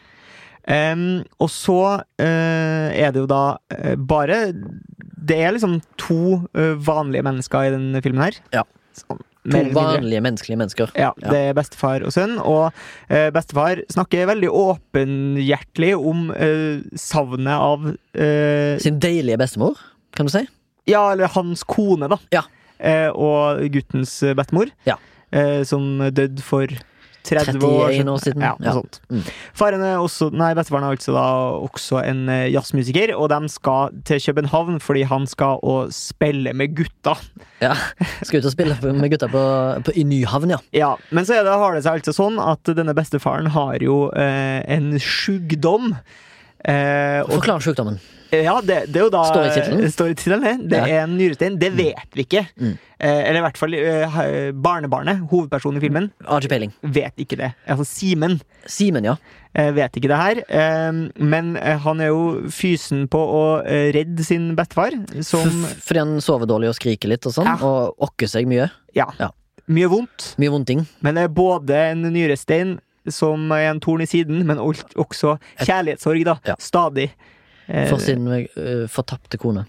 [0.65, 4.47] Um, og så uh, er det jo da uh, bare
[5.25, 6.41] Det er liksom to
[6.81, 8.39] vanlige mennesker i denne filmen her.
[8.53, 8.63] Ja.
[8.95, 10.91] Sånn, To vanlige menneskelige mennesker.
[10.97, 12.71] Ja, det er bestefar og sønn, og
[13.13, 17.85] eh, bestefar snakker veldig åpenhjertelig om eh, savnet av
[18.17, 19.77] eh, Sin deilige bestemor,
[20.17, 20.41] kan du si.
[20.89, 22.17] Ja, eller hans kone, da.
[22.33, 22.41] Ja.
[22.79, 24.97] Eh, og guttens bestemor, Ja.
[25.31, 26.65] eh, som døde for
[27.25, 28.45] 30 år 31 år siden.
[28.45, 28.99] Ja, sånt.
[29.09, 29.23] Mm.
[29.57, 31.25] Faren er også, nei, Bestefaren er altså da
[31.65, 36.75] også en eh, jazzmusiker, og de skal til København fordi han skal å spille med
[36.77, 37.15] gutta.
[37.63, 37.73] Ja.
[38.21, 39.45] Skal ut og spille med gutta på,
[39.85, 40.61] på, i Nyhavn, ja.
[40.75, 44.61] Ja, Men så det, har det seg altså sånn at denne bestefaren har jo eh,
[44.75, 45.93] en sjukdom.
[46.65, 47.99] Eh, Forklar sykdommen.
[48.31, 49.91] Ja, det, det er jo da Står i tittelen.
[49.93, 50.79] Står i tittelen, det.
[50.81, 51.57] Er en nyrestein.
[51.61, 52.45] Det vet vi ikke.
[52.57, 52.73] Mm.
[52.97, 57.49] Eh, eller i hvert fall eh, barnebarnet, hovedpersonen i filmen, Har ikke vet ikke det.
[57.67, 58.37] Altså Simen
[58.71, 59.17] Simen, ja.
[59.53, 60.41] eh, vet ikke det her.
[60.47, 64.95] Eh, men eh, han er jo fysen på å eh, redde sin bestefar,
[65.27, 67.57] som F fordi han sover dårlig og skriker litt og sånn, Ja.
[67.61, 68.69] og okker seg mye.
[68.95, 69.09] Ja.
[69.19, 69.29] Ja.
[69.67, 70.31] Mye vondt.
[70.41, 70.85] Mye vondting.
[71.03, 72.77] Men det er både en nyrestein
[73.11, 76.39] som er en torn i siden, men også kjærlighetssorg, da.
[76.47, 76.55] Ja.
[76.61, 77.11] Stadig.
[77.67, 79.65] Eh, For sin uh, fortapte kone.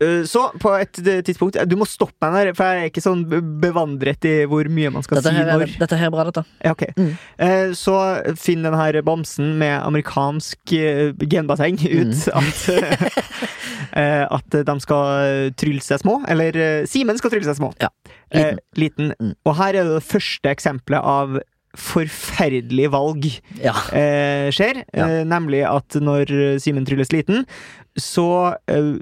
[0.00, 3.02] eh, Så på et eh, tidspunkt Du må stoppe meg der, for jeg er ikke
[3.04, 3.24] sånn
[3.60, 5.74] bevandret i hvor mye man skal Dette si her, er, når.
[5.82, 6.44] dette her er bra, dette.
[6.64, 6.92] Ja, okay.
[6.96, 7.10] Mm.
[7.38, 7.96] Eh, Så
[8.38, 12.38] finn den her bamsen med amerikansk eh, genbasseng ut Mm.
[12.38, 13.18] at
[13.98, 16.20] eh, At de skal trylle seg små.
[16.30, 17.72] Eller eh, Simen skal trylle seg små.
[17.82, 17.90] Ja.
[18.30, 18.58] Eh, Liten.
[18.76, 19.12] liten.
[19.20, 19.34] Mm.
[19.48, 21.38] Og her er det det første eksempelet av
[21.76, 23.26] forferdelig valg
[23.62, 23.74] Ja.
[23.92, 24.84] eh, skjer.
[24.94, 25.08] Ja.
[25.08, 27.44] Eh, nemlig at når Simen trylles liten,
[27.98, 28.94] så eh,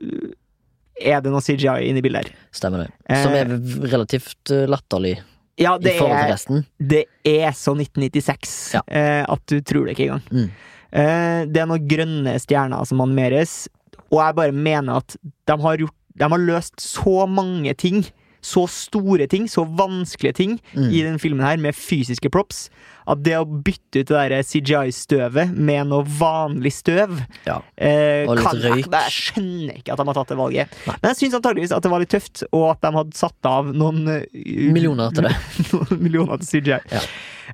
[1.07, 2.35] er det noe CGI inni bildet her.
[2.57, 2.91] Stemmer det.
[3.23, 5.19] Som Eh, er relativt uh, latterlig
[5.59, 6.67] Ja, i det forhold til er, resten.
[6.81, 8.81] det er så 1996 Ja.
[8.89, 10.23] eh, at du tror det ikke engang.
[10.33, 10.51] Mm.
[10.93, 13.69] Eh, det er noen grønne stjerner som animeres,
[14.11, 18.05] og jeg bare mener at de har, gjort, de har løst så mange ting
[18.47, 20.91] så store ting, så vanskelige ting, Mm.
[20.93, 22.69] i den filmen her, med fysiske props,
[23.07, 27.13] at det å bytte ut det CGI-støvet med noe vanlig støv
[27.47, 27.61] Ja.
[27.79, 28.91] eh, Og litt kan, jeg, røyk.
[28.93, 30.77] jeg skjønner ikke at de har tatt det valget.
[30.87, 30.97] Nei.
[31.03, 33.73] Men jeg syns antageligvis at det var litt tøft, og at de hadde satt av
[33.75, 35.35] noen eh, Millioner til det.
[35.73, 36.81] noen millioner til CGI.
[36.93, 37.03] Ja.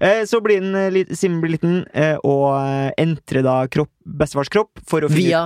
[0.01, 1.83] Eh, så blir den, eh, Simen blir liten,
[2.25, 5.43] og entrer da kropp, bestefars kropp for å finne Via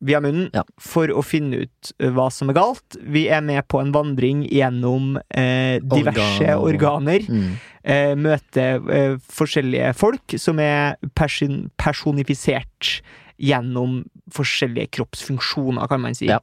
[0.00, 0.62] via munnen Ja.
[0.80, 2.96] for å finne ut eh, hva som er galt.
[3.02, 6.64] Vi er med på en vandring gjennom eh, diverse Organer.
[6.64, 7.26] organer.
[7.28, 7.50] mm.
[7.82, 12.98] Eh, møter eh, forskjellige folk som er person personifisert
[13.40, 14.02] gjennom
[14.36, 16.26] forskjellige kroppsfunksjoner, kan man si.
[16.28, 16.40] Ja.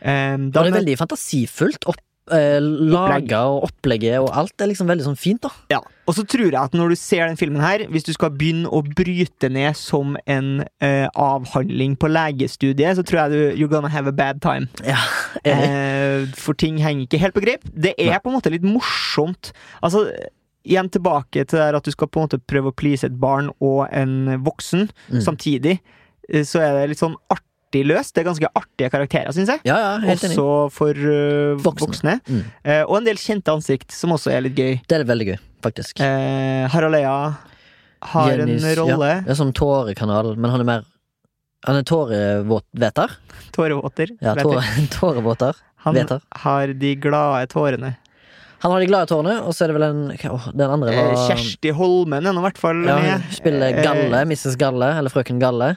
[0.00, 1.88] Eh, da det er veldig fantasifullt.
[1.90, 1.98] Opp,
[2.32, 5.50] eh, laga og opplegget og alt er liksom veldig sånn fint, da.
[5.72, 8.30] Ja, og så tror jeg at når du ser den filmen her, hvis du skal
[8.34, 13.70] begynne å bryte ned som en eh, avhandling på legestudiet, så tror jeg du you're
[13.70, 14.68] gonna have a bad time.
[14.86, 14.98] Ja.
[15.46, 17.62] Eh, for ting henger ikke helt på grep.
[17.70, 18.18] Det er Nei.
[18.20, 19.52] på en måte litt morsomt.
[19.80, 20.02] Altså,
[20.66, 23.48] igjen tilbake til der at du skal på en måte prøve å please et barn
[23.62, 25.20] og en voksen Mm.
[25.24, 25.78] samtidig,
[26.28, 27.46] eh, så er det litt sånn artig
[27.86, 28.12] løst.
[28.16, 29.60] Det er ganske artige karakterer, syns jeg.
[29.68, 30.34] Ja, ja, helt enig.
[30.34, 31.86] Også for uh, Voksne.
[31.86, 32.14] voksne.
[32.26, 32.42] Mm.
[32.66, 34.80] Uh, og en del kjente ansikt, som også er litt gøy.
[34.90, 36.02] Det er veldig gøy, faktisk.
[36.02, 37.14] Uh, Harald Eia
[38.10, 39.10] har Jennys- en rolle.
[39.28, 40.84] Ja, som tårekanal, men han er mer
[41.68, 43.10] Han er tårevåter.
[43.52, 44.14] Tårevåter.
[44.24, 44.62] Ja, tåre,
[44.98, 45.56] tårevåter.
[45.84, 46.20] Han Veter.
[46.42, 47.94] har de glade tårene.
[48.60, 50.98] Han har de glade tårene, og så er det vel en oh, Den andre Eh,
[51.00, 54.24] var Kjersti Holmen er nå i hvert fall ja, hun spiller Galle.
[54.28, 54.56] Mrs.
[54.60, 55.70] Galle, eller Frøken Galle.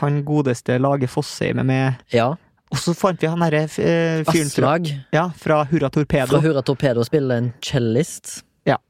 [0.00, 2.02] Han godeste Lage Fossheim er med.
[2.14, 2.32] Ja.
[2.74, 4.74] Og så fant vi han derre eh, fyren fra,
[5.14, 6.32] ja, fra Hurra Torpedo.
[6.32, 8.40] fra Hurra Torpedo spiller en cellist.
[8.66, 8.80] Ja.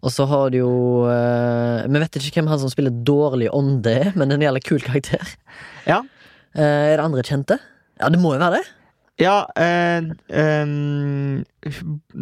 [0.00, 0.72] Og så har du jo
[1.10, 4.80] eh, Vi vet ikke hvem han som spiller dårlig ånde er, men en jævlig kul
[4.84, 5.36] karakter.
[5.88, 6.00] Ja.
[6.56, 7.60] Uh, er det andre kjente?
[8.00, 8.64] Ja, det må jo være det.
[9.20, 10.00] Ja, eh,
[10.32, 11.42] ehm,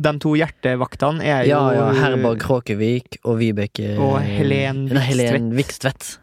[0.05, 5.53] de to hjertevaktene er jo Ja, ja, Herborg Kråkevik og Vibeke Og Helen Nei, Helen
[5.55, 6.17] Vikstvedt.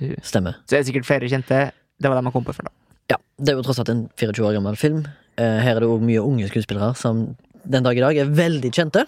[0.00, 0.56] Du, Stemmer.
[0.66, 1.58] Så er det sikkert flere kjente.
[2.00, 2.74] Det var dem jeg kom på før, da.
[3.12, 5.02] Ja, Det er jo tross alt en 24 år gammel film.
[5.36, 7.36] Eh, her er det òg mye unge skuespillere som
[7.68, 9.04] den dag i dag er veldig kjente.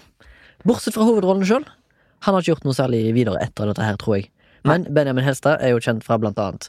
[0.68, 1.64] Bortsett fra hovedrollen sjøl.
[2.26, 4.28] Han har ikke gjort noe særlig videre etter dette her, tror jeg.
[4.68, 6.68] Men Benjamin Helstad er jo kjent fra blant annet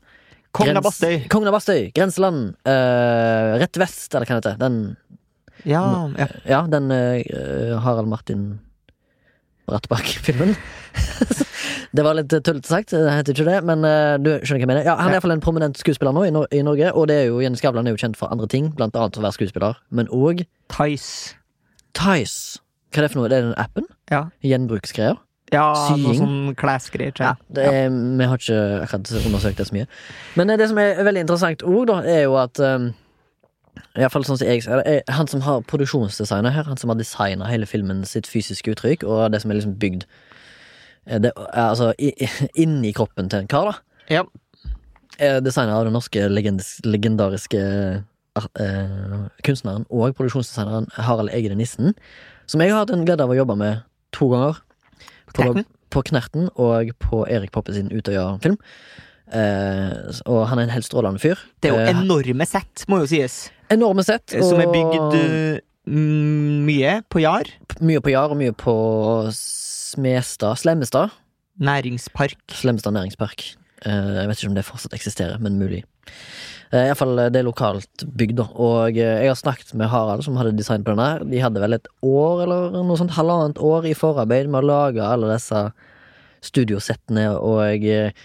[0.53, 1.23] Kongen av Bastøy.
[1.33, 4.59] Kongen av Bastøy, Grenseland, eh, Rett vest, eller hva det heter.
[4.61, 4.95] Den,
[5.65, 6.27] Ja, ja.
[6.45, 8.59] ja, den eh, Harald Martin
[9.69, 10.55] Brattbakk-filmen.
[11.95, 14.71] det var litt tullete sagt, det heter ikke det, men uh, du skjønner hva jeg
[14.73, 14.87] mener.
[14.87, 17.29] Ja, han er iallfall en prominent skuespiller nå i, no i Norge, og det er
[17.29, 19.79] jo Jenny Skavlan er jo kjent for andre ting, blant annet for å være skuespiller,
[19.95, 21.37] men òg Tice.
[21.95, 22.59] Tice.
[22.93, 23.29] Hva er det for noe?
[23.31, 23.87] Det er den appen?
[24.11, 24.25] Ja.
[24.45, 25.21] Gjenbruksgreier?
[25.53, 26.17] Ja, noe Sying.
[26.17, 27.13] sånn klesgreier.
[27.19, 29.87] Ja, Ja, Vi har ikke akkurat undersøkt det så mye.
[30.39, 32.89] Men eh, det som er veldig interessant òg, da, er jo at um,
[33.97, 37.49] Iallfall sånn som jeg ser det, Han som har produksjonsdesignet her, han som har designa
[37.49, 40.05] hele filmen sitt fysiske uttrykk, og det som er liksom bygd
[41.03, 41.91] det, altså
[42.63, 43.75] inni kroppen til en kar, da.
[44.13, 44.23] Ja.
[45.43, 47.63] Designet av den norske legendariske
[48.39, 51.93] uh, kunstneren og produksjonsdesigneren Harald Egede Nissen,
[52.49, 53.83] som jeg har hatt en glede av å jobbe med
[54.15, 54.61] to ganger.
[55.33, 55.49] På,
[55.93, 58.57] på Knerten og på Erik Poppe sin Utøya-film.
[59.33, 61.39] Eh, og han er en helt strålende fyr.
[61.61, 63.49] Det er jo Eh, enorme sett, må jo sies.
[63.69, 64.29] enorme sett.
[64.29, 67.49] Som er og bygd eh, mm, mye på Jar.
[67.81, 68.75] Mye på Jar og mye på
[69.33, 70.57] Smestad.
[70.61, 71.09] Slemmestad.
[71.59, 72.37] Næringspark.
[72.51, 73.55] Slemmestad næringspark.
[73.85, 75.83] Uh, jeg vet ikke om det fortsatt eksisterer, men mulig.
[76.71, 78.45] Uh, Iallfall det er lokalt bygd, da.
[78.55, 81.25] Og eh, jeg har snakket med Harald, som hadde design på den her.
[81.27, 85.03] De hadde vel et år, eller noe sånt, halvannet år i forarbeid med å lage
[85.03, 85.65] alle disse
[86.43, 88.15] studiosettene, og eh,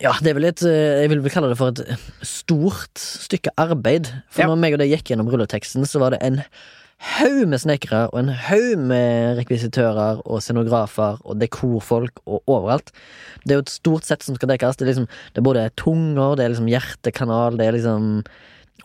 [0.00, 1.80] ja, det er vel et eh, Jeg vil vel kalle det for et
[2.26, 4.06] stort stykke arbeid.
[4.30, 4.48] For Ja.
[4.48, 6.42] når meg og deg gikk gjennom rulleteksten, så var det en
[7.00, 12.90] haug med snekkere og en haug med rekvisitører og scenografer og dekorfolk og overalt.
[13.46, 14.76] Det er jo et stort sett som skal dekkes.
[14.76, 18.24] Det er liksom Det er både tunger, det er liksom hjertekanal, det er liksom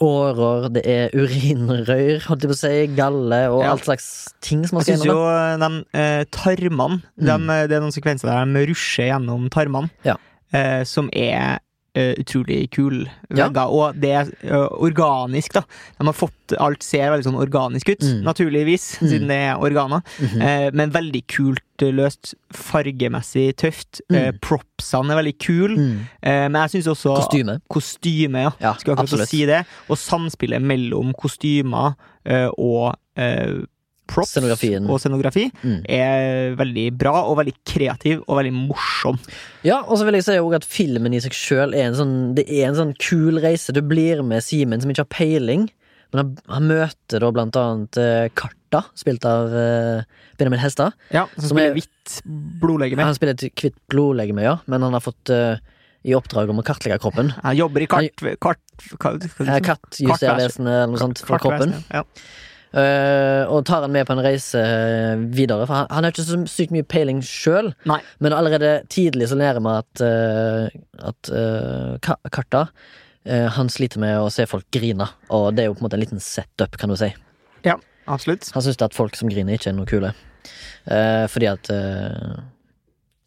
[0.04, 3.72] årer, det er urinrøyr, holdt jeg på å si, galle og Ja.
[3.72, 4.08] alt slags
[4.42, 5.86] ting som man Jeg skal syns jo gjennom.
[5.94, 7.48] de eh, tarmene Mm.
[7.48, 10.16] de, Det er noen sekvenser der de rusher gjennom tarmene, Ja.
[10.54, 11.60] Eh, som er
[11.96, 13.06] eh, utrolig kul
[13.36, 13.48] Ja.
[13.72, 15.62] Og det er uh, organisk, da.
[15.98, 18.22] De har fått Alt ser veldig sånn organisk ut, Mm.
[18.24, 19.08] naturligvis, Mm.
[19.10, 20.02] siden det er organer.
[20.20, 20.42] Mhm.
[20.42, 22.36] Eh, men veldig kult løst.
[22.54, 24.02] Fargemessig tøft.
[24.12, 24.40] Mm.
[24.42, 25.78] propsene er veldig kule.
[25.78, 26.00] Mm.
[26.22, 27.62] Eh, men jeg syns også Kostyme.
[27.70, 28.52] Kostyme, ja.
[28.62, 29.66] Ja, Skulle akkurat si det.
[29.90, 31.96] Og samspillet mellom kostymer
[32.58, 33.64] og eh,
[34.08, 35.80] props og scenografi Mm.
[35.90, 39.18] er veldig bra og veldig kreativ og veldig morsom.
[39.64, 42.46] Ja, og så vil jeg si at filmen i seg sjøl er en sånn Det
[42.50, 43.74] er en sånn kul reise.
[43.74, 45.70] Du blir med Simen som ikke har peiling.
[46.14, 50.04] Men han, han møter da blant annet eh, Karta, spilt av eh,
[50.38, 50.94] Benjamin Hestad.
[51.12, 52.22] Ja, som Som er- spiller hvitt
[52.62, 53.04] blodlegeme.
[53.04, 55.58] Han spiller et hvitt blodlegeme, ja, men han har fått eh,
[56.06, 57.34] i oppdrag om å kartlegge kroppen.
[57.44, 58.14] Han jobber i kart...
[58.22, 58.62] kart kart,
[59.02, 61.74] kart Eh, Kattjustervesenet eller noe sånt for kroppen.
[61.92, 62.04] Ja.
[62.76, 65.64] Eh, og tar han med på en reise eh, videre.
[65.64, 69.64] For han, han har ikke så sykt mye peiling sjøl, men allerede tidlig så lærer
[69.64, 72.66] vi at, uh, at uh, Karta
[73.56, 76.04] Han sliter med å se folk grine, og det er jo på en måte en
[76.04, 77.08] liten setup, kan du si.
[77.66, 77.78] Ja,
[78.12, 78.52] Absolutt.
[78.54, 80.12] Han syns at folk som griner, ikke er noe kule.
[80.86, 81.72] Fordi at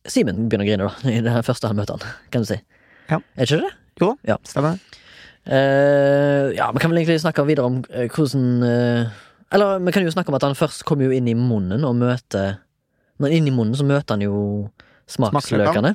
[0.07, 2.61] Simen begynner å grine, da, i det første han møter han, kan du si.
[3.11, 3.19] Ja.
[3.35, 3.73] Er ikke det?
[3.99, 4.37] Jo Ja.
[4.47, 4.79] stemmer.
[5.51, 7.81] Ja, vi kan vel egentlig snakke videre om
[8.15, 8.47] hvordan
[9.53, 11.97] Eller vi kan jo snakke om at han først kommer jo inn i munnen og
[11.97, 12.59] møter
[13.19, 14.69] Når han er inn i munnen, så møter han jo
[15.09, 15.95] smaksløkene.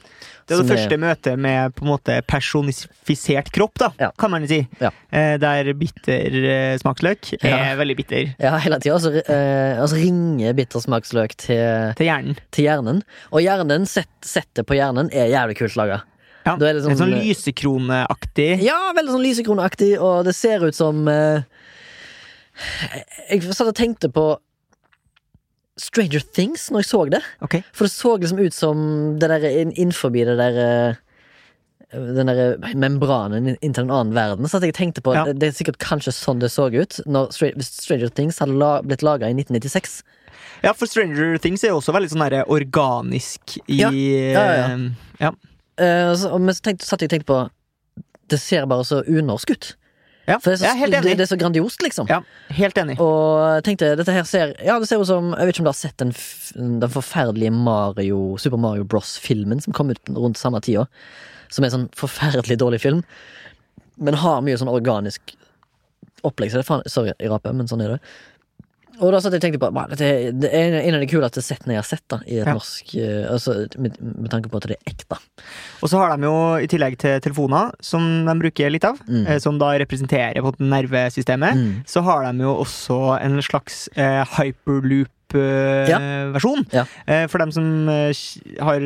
[0.50, 4.10] Det er det første møtet med på en måte personifisert kropp, da, Ja.
[4.18, 4.68] kan man si.
[4.82, 4.90] Ja.
[5.14, 7.76] Eh, der bitter eh, smaksløk er Ja.
[7.78, 8.96] veldig bitter Ja, hele tida.
[8.96, 12.38] Altså, eh, altså ringer bitter smaksløk til, til hjernen.
[12.52, 13.04] til hjernen.
[13.32, 16.02] Og hjernen, sett, settet på hjernen, er jævlig kult laga.
[16.46, 16.56] Ja.
[16.60, 18.62] Er en sånn- sånn lysekroneaktig.
[18.64, 21.44] Ja, veldig sånn lysekroneaktig, og det ser ut som eh,
[23.30, 24.26] Jeg satt og tenkte på
[25.82, 27.22] Stranger Things når jeg så det.
[27.42, 27.64] Okay.
[27.74, 28.84] For det så liksom ut som
[29.20, 31.00] det der inn- innenfor det der eh,
[31.94, 34.46] Den der membranen inn- inntil en annen verden.
[34.50, 35.26] Så jeg tenkte på Ja.
[35.26, 39.30] Det er sikkert kanskje sånn det så ut Når Stranger Things hadde la, blitt laga
[39.30, 40.04] i 1996.
[40.64, 43.90] Ja, for Stranger Things er jo også veldig sånn der organisk i Ja.
[43.90, 44.76] Ja, ja, ja.
[44.76, 44.90] eh,
[45.20, 45.32] ja.
[45.74, 47.50] Uh, så, men så tenkte, satt jeg og tenkte på
[48.30, 49.76] Det ser bare så unorsk ut.
[50.26, 51.16] Ja, For det er, så, jeg er helt enig.
[51.20, 52.08] det er så grandiost, liksom.
[52.08, 52.22] Ja,
[52.56, 52.96] helt enig.
[53.04, 55.72] Og tenkte, dette her ser Ja, det ser ut som Jeg vet ikke om du
[55.74, 56.14] har sett den,
[56.80, 60.86] den forferdelige Mario Super Mario Bros-filmen som kom ut rundt samme tida.
[61.52, 63.04] Som er en sånn forferdelig dårlig film.
[64.00, 65.36] Men har mye sånn organisk
[66.24, 66.54] opplegg.
[66.54, 68.00] Så det er faen Sorry, jeg raper, men sånn er det.
[69.02, 71.42] Og da satt jeg og tenkte på man, det, er, Det en av de kuleste
[71.42, 72.54] settene jeg har sett da i et Ja.
[72.54, 75.18] norsk eh, Altså med, med tanke på at det er ekte.
[75.82, 79.26] Og så har de jo, i tillegg til telefoner, som de bruker litt av, Mm.
[79.28, 81.84] eh, som da representerer på nervesystemet, Mm.
[81.88, 84.24] så har de jo også en slags eh,
[85.34, 86.66] hyperloop-versjon.
[86.74, 86.86] Ja.
[87.08, 87.28] Ja.
[87.28, 88.14] for dem som eh,
[88.64, 88.84] har,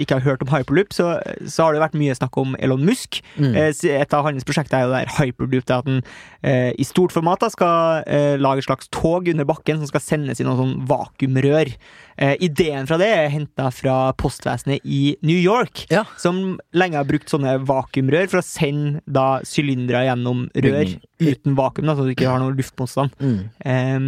[0.00, 1.12] ikke har hørt om hyperloop, så,
[1.46, 3.20] så har det vært mye snakk om Elon Musk.
[3.38, 3.54] Mm.
[3.54, 6.02] Eh, et av hans prosjekter er jo der hyperloop, det at han
[6.42, 10.04] eh, i stort format da, skal eh, lage et slags tog under bakken som skal
[10.04, 11.72] sendes i noen sånn vakuumrør.
[12.20, 16.04] Eh, ideen fra det er henta fra postvesenet i New York, Ja.
[16.20, 21.88] som lenge har brukt sånne vakuumrør for å sende da sylindere gjennom rør uten vakuum,
[21.88, 23.12] da, så du ikke har noe luftmotstand.
[23.20, 23.38] Mm.
[23.64, 24.06] Um,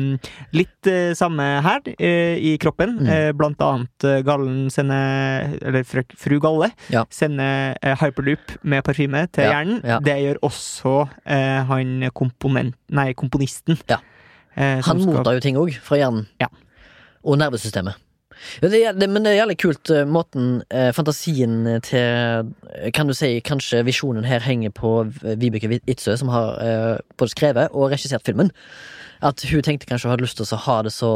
[0.57, 2.99] litt uh, samme her eh, i kroppen.
[3.01, 3.09] Mm.
[3.09, 7.05] Eh, blant annet eh, Gallen sender Eller fru, Galle Ja.
[7.11, 9.81] sender hyperloop med parfyme til Ja, hjernen.
[9.85, 9.99] ja.
[10.01, 10.95] Det gjør også
[11.69, 12.75] han komponent...
[12.91, 13.79] Nei, komponisten.
[13.89, 13.99] Ja.
[14.57, 16.27] Han skal- mottar jo ting òg fra hjernen.
[16.41, 16.49] Ja.
[17.25, 17.95] Og nervesystemet.
[18.61, 22.49] Det, det, men det er jævlig kult måten eh, fantasien til
[22.97, 25.05] Kan du si kanskje visjonen her henger på
[25.39, 28.51] Vibeke Itzøe, som har eh, både skrevet og regissert filmen.
[29.23, 31.13] At hun tenkte kanskje hun hadde lyst til å ha det så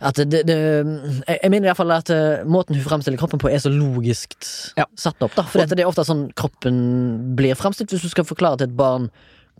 [0.00, 0.56] at det, det,
[1.28, 4.38] jeg, mener iallfall at eh, måten hun fremstiller kroppen på, er så logisk
[4.78, 4.86] Ja.
[4.96, 5.34] satt opp.
[5.36, 8.78] da For det er ofte sånn kroppen blir fremstilt hvis du skal forklare til et
[8.78, 9.10] barn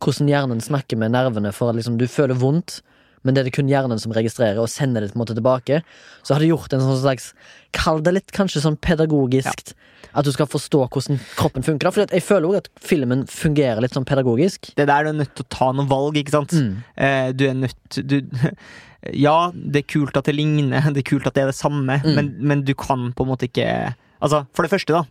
[0.01, 2.81] hvordan hjernen snakker med nervene for at liksom, du føler vondt,
[3.21, 5.83] men det er det kun hjernen som registrerer og sender det på en måte tilbake.
[6.25, 7.33] Så har de gjort en sånn slags
[7.77, 9.75] Kall det litt kanskje sånn pedagogisk.
[10.11, 11.93] At du skal forstå hvordan kroppen funker.
[11.95, 14.73] For jeg føler også at filmen fungerer litt sånn pedagogisk.
[14.75, 16.57] Det der du er nødt til å ta noen valg, ikke sant?
[16.57, 16.81] Mm.
[16.97, 18.17] Eh, du er nødt du,
[19.17, 22.01] Ja, det er kult at det ligner, det er kult at det er det samme,
[22.05, 22.15] Mm.
[22.15, 25.05] men, men du kan på en måte ikke Altså, for det første, da.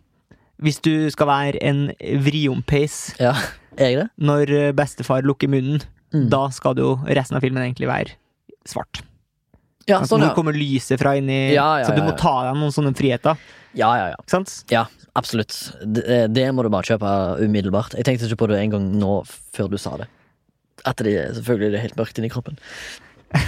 [0.62, 1.88] Hvis du skal være en
[2.22, 3.32] vriompeis Ja,
[4.20, 6.28] når bestefar lukker munnen, Mm.
[6.28, 8.16] da skal jo resten av filmen egentlig være
[8.66, 9.02] svart.
[9.88, 10.34] Ja, Altså, sånn, Nå ja.
[10.34, 13.36] kommer lyset fra inni Ja, Så du må ta deg noen sånne friheter.
[13.74, 14.16] ja, ja, ja.
[14.18, 14.64] Ikke sant?
[14.70, 14.84] Ja,
[15.16, 15.54] absolutt.
[15.86, 17.94] Det, det må du bare kjøpe umiddelbart.
[17.94, 19.24] Jeg tenkte ikke på det en gang nå
[19.54, 20.08] før du sa det.
[20.84, 22.58] At det selvfølgelig det er helt mørkt inni kroppen.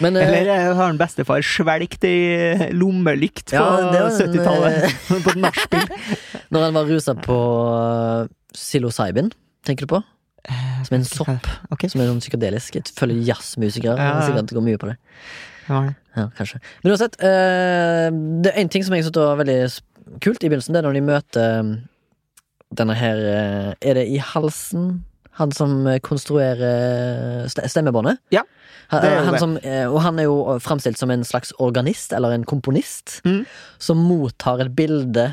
[0.00, 4.30] Men eh, Eller eh, har en bestefar svelgt ei lommelykt på Ja, det var en,
[4.30, 5.04] 70-tallet?
[5.26, 5.92] på et nachspiel?
[6.54, 7.38] når han var rusa på
[8.56, 9.30] psilocybin,
[9.66, 10.02] tenker du på?
[10.86, 11.48] Som er en sopp.
[11.70, 11.90] Okay.
[11.92, 12.78] Som er sånn psykedelisk.
[12.78, 13.96] Jeg følger jazzmusikere.
[14.00, 14.22] Ja.
[14.24, 14.96] Sikkert går mye på det.
[15.68, 15.82] Ja.
[16.16, 16.58] Ja, kanskje.
[16.82, 18.08] Men uansett, eh,
[18.42, 19.58] det er en ting som jeg syntes var veldig
[20.24, 20.74] kult i begynnelsen.
[20.74, 21.70] Det er når de møter eh,
[22.80, 25.04] denne her eh, Er det i halsen?
[25.38, 28.18] Han som eh, konstruerer stemmebåndet?
[28.34, 28.42] Ja,
[28.90, 32.32] Han, er han som, eh, og han er jo framstilt som en slags organist, eller
[32.34, 33.44] en komponist, Mm.
[33.78, 35.28] som mottar et bilde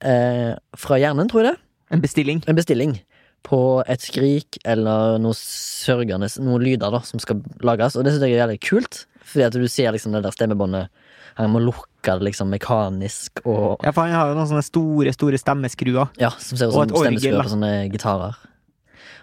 [0.00, 1.60] eh, fra hjernen, tror jeg det.
[1.94, 2.42] En bestilling.
[2.48, 2.96] En bestilling
[3.44, 3.58] på
[3.92, 8.32] et skrik eller noe sørgende, noen lyder da, som skal lages, og det synes jeg
[8.38, 10.88] er jævlig kult, fordi at du ser liksom det der stemmebåndet
[11.36, 15.12] Han må lukke det liksom mekanisk og Ja, for han har jo noen sånne store,
[15.16, 16.12] store stemmeskruer.
[16.16, 18.36] Ja, som ser ut som stemmeskruer på sånne gitarer.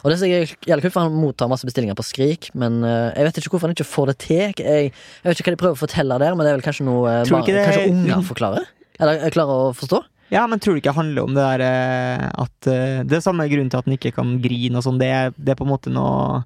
[0.03, 2.79] Og det synes jeg er jævlig kult, for han mottar masse bestillinger på Skrik, men
[2.83, 4.41] eh, jeg vet ikke hvorfor han ikke får det til.
[4.61, 6.87] Jeg, jeg vet ikke hva de prøver å fortelle der, men det er vel kanskje
[6.87, 8.65] noe eh, Tror du det- kanskje unger forklarer?
[9.01, 10.01] Eller eh, klarer å forstå?
[10.31, 13.23] Ja, men tror du ikke det handler om det der eh, at eh, Det er
[13.25, 14.99] samme grunnen til at han ikke kan grine og sånn.
[15.01, 16.43] Det, er- det er på en måte noe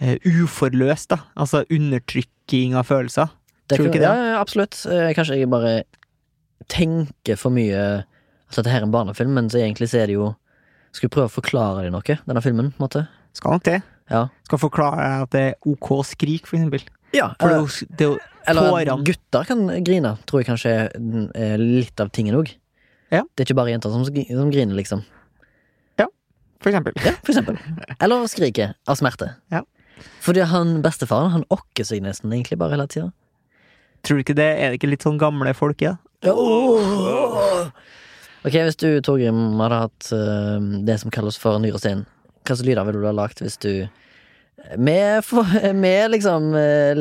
[0.00, 1.18] eh, uforløst, da.
[1.36, 3.28] Altså undertrykking av følelser.
[3.70, 4.08] Tror du ikke det?
[4.08, 4.78] Ja, ja, absolutt.
[4.88, 5.82] Eh, Kanskje jeg bare
[6.70, 10.30] tenker for mye at dette er en barnefilm, men så egentlig så er det jo
[10.96, 12.72] Skal vi prøve å forklare dem noe, denne filmen?
[12.74, 13.04] på en måte?
[13.36, 13.80] Skal nok det.
[14.10, 14.24] Ja.
[14.48, 16.82] Skal forklare at det er ok skrik, for eksempel.
[17.14, 17.68] ja det er eller,
[17.98, 18.18] det er
[18.50, 20.72] eller gutter kan grine, tror jeg kanskje
[21.36, 22.50] er litt av tingen òg.
[23.10, 23.22] Ja.
[23.34, 25.02] Det er ikke bare jenter som, som griner, liksom.
[25.98, 26.06] Ja,
[26.62, 26.94] For eksempel.
[27.04, 27.58] Ja, for eksempel.
[28.00, 29.32] Eller skriker av smerte.
[29.54, 29.62] Ja.
[30.24, 33.10] Fordi han bestefaren han okker seg nesten egentlig bare hele tida.
[34.06, 34.48] Tror du ikke det?
[34.56, 35.98] Er det ikke litt sånn gamle folk i det?
[38.40, 42.06] Ok, hvis du, Torgrim, hadde hatt uh, det som kalles for nyresten,
[42.40, 43.72] hva slags lyder ville du ha lagt hvis du
[44.76, 45.24] med,
[45.76, 46.98] med liksom eh,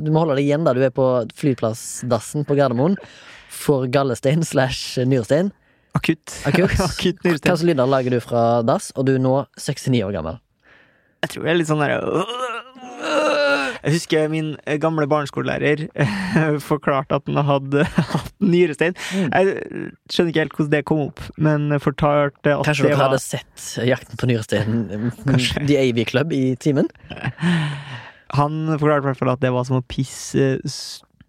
[0.00, 1.04] Du må holde deg igjen da du er på
[1.36, 2.96] flyplassdassen på Gardermoen.
[3.52, 5.50] For gallestein slash nyrestein.
[5.96, 6.32] Akutt.
[6.48, 6.76] Akutt.
[6.90, 7.50] Akutt Hva nyresten.
[7.50, 10.40] slags lyder lager du fra dass, og du er nå 69 år gammel?
[11.24, 12.00] Jeg tror det er litt sånn derre
[13.86, 17.84] Jeg husker min eh, gamle barneskolelærer eh, forklarte at han hadde
[18.14, 18.96] hatt nyrestein.
[19.14, 19.28] Mm.
[19.30, 23.12] Jeg skjønner ikke helt hvordan det kom opp, men fortalte at Kanskje det dere var
[23.12, 25.62] hadde sett Jakten på nyresteinen, Kanskje.
[25.70, 26.90] The AV Club, i timen?
[28.34, 30.56] Han forklarte i hvert fall at det var som å pisse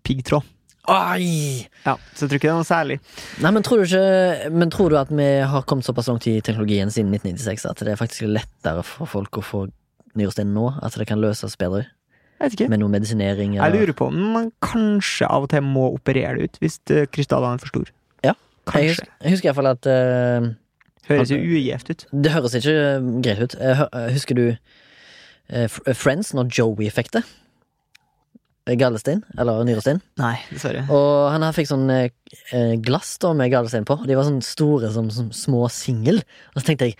[0.08, 0.53] piggtråd.
[0.88, 1.68] Oi!
[1.84, 2.95] Ja, så jeg tror ikke det er noe særlig.
[3.43, 6.38] Nei, men tror, du ikke, men tror du at vi har kommet såpass langt i
[6.39, 9.66] teknologien siden 1996 at det er faktisk lettere for folk å få
[10.18, 10.70] nyrestein nå?
[10.82, 11.86] At det kan løses bedre?
[12.38, 12.70] Jeg vet ikke.
[12.70, 13.56] Med noe medisinering?
[13.58, 17.08] Jeg lurer på om man kanskje av og til må operere det ut hvis eh,
[17.10, 17.94] krystallene er for store.
[18.26, 18.36] Ja.
[18.38, 18.88] Jeg Kanskje.
[18.92, 20.54] husker, jeg husker i hvert fall at uh,
[21.08, 22.06] Høres jo ugjevt ut.
[22.12, 22.78] Det høres ikke
[23.24, 23.58] greit ut.
[23.58, 27.24] Jeg eh, Husker du uh, Friends, når Joey fikk det?
[28.76, 30.02] Gallestein, eller nyrestein.
[30.20, 30.82] Nei, dessverre.
[30.92, 32.10] Og han her fikk sånn eh,
[32.84, 33.96] glass da med gallestein på.
[34.04, 36.20] De var sånn store som, som små singel.
[36.52, 36.98] Og så tenkte jeg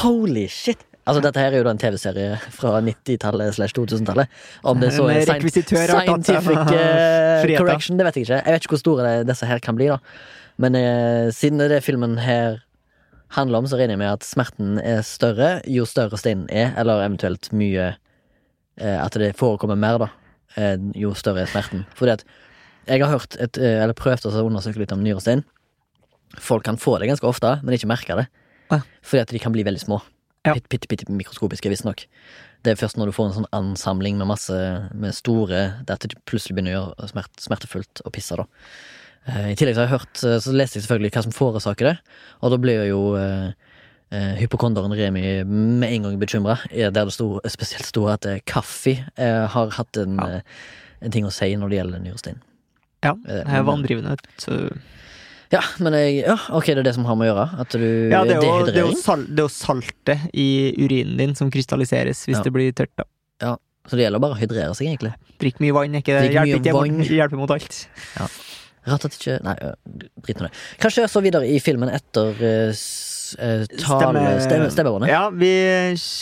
[0.00, 0.80] holy shit!
[1.10, 4.30] Altså Dette her er jo da en TV-serie fra 90-tallet slash 2000-tallet.
[4.62, 8.36] Om det så er scientific uh, correction, det vet jeg ikke.
[8.38, 9.98] Jeg vet ikke hvor store det, disse her kan bli, da.
[10.62, 12.60] Men uh, siden det filmen her
[13.34, 17.02] handler om, så regner jeg med at smerten er større jo større steinen er, eller
[17.02, 20.12] eventuelt mye uh, At det forekommer mer, da.
[20.98, 21.84] Jo større er smerten.
[21.98, 22.24] Fordi at
[22.86, 25.42] jeg har hørt et, eller prøvd å undersøke litt om nyrestein.
[26.38, 28.26] Folk kan få det ganske ofte, men ikke merke det.
[29.02, 30.00] Fordi at de kan bli veldig små.
[30.46, 30.54] Ja.
[30.56, 32.06] Pitt, pitt, pitt, mikroskopiske, visstnok.
[32.64, 34.56] Det er først når du får en sånn ansamling med masse
[34.96, 38.46] med store Det at plutselig begynner å gjøre smert, smertefullt å pisse, da.
[39.28, 41.90] Eh, I tillegg så har jeg hørt eh, Så leste jeg selvfølgelig hva som forårsaker
[41.90, 41.94] det,
[42.40, 43.50] og da blir jo eh,
[44.16, 49.42] eh, hypokonderen Remi med en gang bekymra, der det sto, spesielt sto at kaffe eh,
[49.56, 50.40] har hatt en, Ja.
[51.00, 52.40] en ting å si når det gjelder nyrestein.
[53.04, 54.16] Ja, det er vanndrivende.
[54.40, 54.56] Så.
[55.50, 57.46] Ja, men jeg, ja, ok, det er det som har med å gjøre?
[57.64, 57.82] At du
[58.12, 60.44] Ja, det er, jo, det, er jo sal, det er jo saltet i
[60.78, 62.44] urinen din som krystalliseres hvis Ja.
[62.46, 62.92] det blir tørt.
[63.42, 63.56] da
[63.88, 65.10] Så det gjelder bare å hydrere seg, egentlig.
[65.42, 67.00] Drikk mye vann, ikke det hjelper, ikke vann.
[67.02, 67.80] hjelper mot alt.
[68.86, 69.54] Rart at ikke Nei,
[70.24, 70.54] drit nå i det.
[70.80, 72.70] Hva skjer så videre i filmen etter uh,
[73.82, 74.22] tale...
[74.44, 75.10] Stemme, stemmebåndet?
[75.10, 75.50] Ja, vi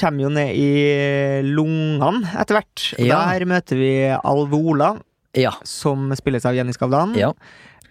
[0.01, 0.71] kommer jo ned i
[1.45, 2.89] lungene etter hvert.
[2.99, 3.21] Ja.
[3.35, 4.95] Der møter vi Alvola,
[5.37, 5.53] Ja.
[5.69, 7.15] som spilles av Jenny Skavlan.
[7.19, 7.35] ja.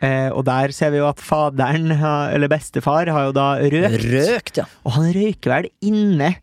[0.02, 4.04] Eh, og der ser vi jo at faderen, eller bestefar, har jo da røkt.
[4.12, 4.66] Røkt, ja.
[4.86, 6.36] Og han røyker vel inne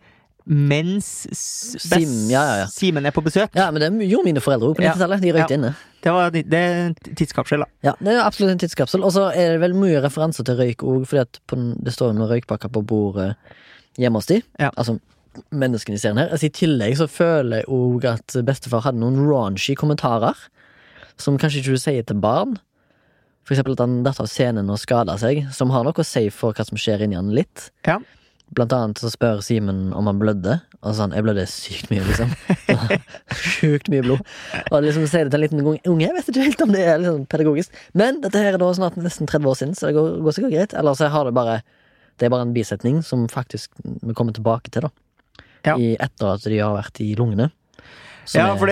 [0.44, 2.66] mens Sim- ja, ja, ja.
[2.68, 3.48] Simen er på besøk.
[3.56, 4.92] Ja, men det gjorde mine foreldre òg på Ja.
[4.92, 5.22] 90-tallet.
[5.22, 5.70] De røykte inne.
[6.04, 7.66] Det, var, det er en tidskapsel, da.
[7.86, 9.02] Ja, Det er absolutt en tidskapsel.
[9.06, 11.24] Og så er det vel mye referanser til røyk òg, fordi
[11.54, 13.36] den- det står jo noen røykpakker på bordet
[13.96, 14.42] hjemme hos de.
[14.60, 14.98] Altså
[15.50, 16.28] menneskene i serien her.
[16.28, 20.34] Altså, I tillegg så føler jeg òg at bestefar hadde noen raunchy kommentarer,
[21.16, 22.58] som kanskje ikke du sier til barn.
[23.44, 26.28] For eksempel at han datt av scenen og skada seg, som har noe å si
[26.32, 27.70] for hva som skjer inni han litt.
[27.86, 27.98] Ja.
[28.54, 32.32] Blant annet så spør Simen om han blødde, og sånn 'jeg blødde sykt mye', liksom.
[33.54, 34.20] Sjukt mye blod.
[34.70, 36.82] Og liksom sier det til en liten ung- unge, jeg vet ikke helt om det
[36.84, 37.72] er liksom pedagogisk.
[37.94, 40.54] Men dette her er da snart nesten 30 år siden, så det går, går sikkert
[40.54, 40.74] greit.
[40.74, 41.62] Eller så har det bare
[42.16, 44.90] Det er bare en bisetning som faktisk vi kommer tilbake til, da.
[45.64, 45.74] Ja.
[45.76, 47.50] I, etter at de har vært i lungene.
[48.32, 48.70] Ja, for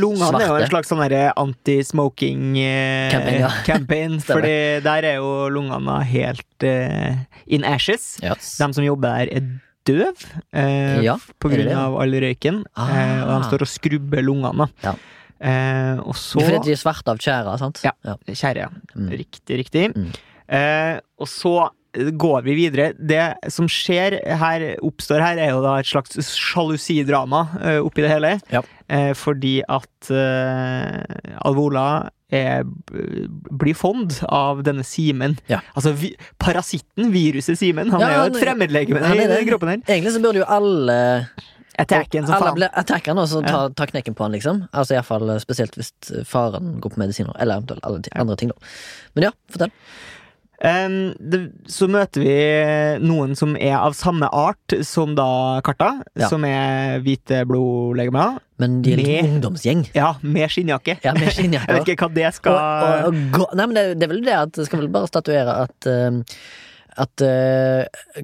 [0.00, 4.24] lungene er jo en slags sånn anti-smoking eh, Campaign, ja.
[4.34, 8.14] fordi der er jo lungene helt eh, in ashes.
[8.24, 8.56] Yes.
[8.60, 9.52] De som jobber der, er
[9.84, 10.24] døv
[10.56, 12.64] eh, Ja, på det grunn av all røyken.
[12.72, 14.68] Eh, og de står og skrubber lungene.
[14.84, 14.96] Ja.
[15.44, 17.82] Eh, og så Fordi de er svarte av tjæra, sant?
[17.84, 17.92] Ja.
[18.30, 18.70] Tjære, ja.
[18.96, 19.10] Mm.
[19.20, 19.88] Riktig, riktig.
[19.92, 20.12] Mm.
[20.54, 21.56] Eh, og så
[21.94, 22.92] går vi videre.
[22.98, 28.10] Det som skjer her, oppstår her, er jo da et slags sjalusidrama eh, oppi det
[28.10, 28.32] hele.
[28.52, 28.64] Ja.
[28.94, 31.86] Eh, fordi at eh, Alvola
[32.34, 32.62] er,
[33.50, 35.36] blir fond av denne Simen.
[35.50, 35.60] Ja.
[35.74, 37.90] Altså vi, parasitten, viruset Simen.
[37.94, 39.02] Han Ja, er jo et fremmedlegeme
[39.40, 39.82] i kroppen her.
[39.88, 41.00] Egentlig så burde jo alle
[41.74, 42.54] Attacken som faen.
[42.54, 44.60] blir attacker så ta, ta knekken på han, liksom.
[44.70, 45.90] Altså Iallfall spesielt hvis
[46.30, 47.34] faren går på medisiner.
[47.42, 48.74] Eller eventuelt alle andre ting, da.
[49.16, 49.72] Men ja, fortell.
[50.64, 52.36] Um, det, så møter vi
[53.04, 56.28] noen som er av samme art som da Karta, Ja.
[56.30, 58.38] som er hvite blodlegemer.
[58.62, 59.80] Men de er Med- ungdomsgjeng.
[59.96, 60.98] Ja, med skinnjakke.
[61.02, 64.06] Ja, med Jeg vet ikke hva det skal Og, og, og nei, men det, det
[64.06, 66.20] er vel det at det skal vel bare statuere at uh,
[67.02, 68.22] At uh,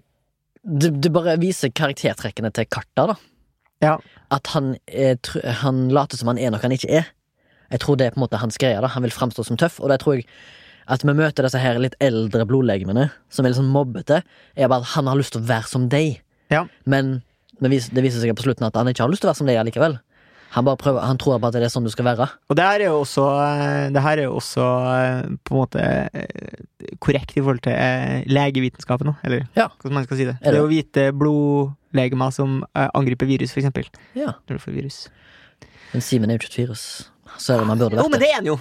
[0.62, 3.16] det, det bare viser karaktertrekkene til Karta, da.
[3.82, 3.96] Ja.
[4.30, 5.16] At han, er,
[5.64, 7.08] han later som han er noe han ikke er.
[7.72, 8.78] Jeg tror det er på en måte hans greie.
[8.82, 10.28] da Han vil framstå som tøff, og det tror jeg
[10.90, 14.22] at vi møter disse her litt eldre blodlegemene, som er litt sånn mobbete,
[14.58, 16.18] er bare at han har lyst til å være som deg.
[16.50, 16.64] Ja.
[16.82, 17.20] Men
[17.62, 19.40] det viser, det viser seg på slutten at han ikke har lyst til å være
[19.42, 19.98] som deg allikevel.
[20.50, 22.26] Han, prøver, han tror bare at det er sånn du skal være.
[22.50, 24.64] Og det her er jo også, eh, det er jo også
[24.96, 26.64] eh, på en måte eh,
[26.98, 29.12] korrekt i forhold til legevitenskapen.
[29.22, 29.68] Eller Ja.
[29.78, 30.34] hvordan man skal si det.
[30.40, 30.54] Det det?
[30.56, 33.86] er jo hvite blodlegemer som angriper virus, for eksempel.
[34.18, 34.34] Ja.
[34.48, 34.98] Når du får virus.
[35.92, 36.84] Men Simen er jo ikke et virus.
[37.38, 38.58] Så er det man burde Jo, men det er han jo!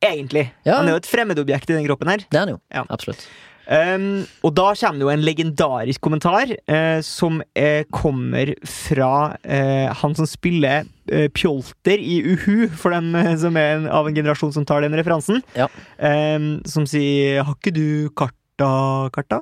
[0.00, 0.46] Egentlig.
[0.64, 0.78] Ja.
[0.78, 2.22] Han er jo et fremmedobjekt i den kroppen her.
[2.30, 2.60] Det er han jo.
[2.72, 2.84] Ja.
[2.88, 3.26] Absolutt.
[3.70, 9.10] Um, og da kommer det jo en legendarisk kommentar uh, som uh, kommer fra
[9.46, 10.88] uh, han som spiller
[11.34, 15.40] Pjolter i Uhu, for dem som er en, av en generasjon som tar den referansen.
[15.58, 15.66] Ja.
[15.98, 19.40] Um, som sier 'Har ikke du karta, karta?'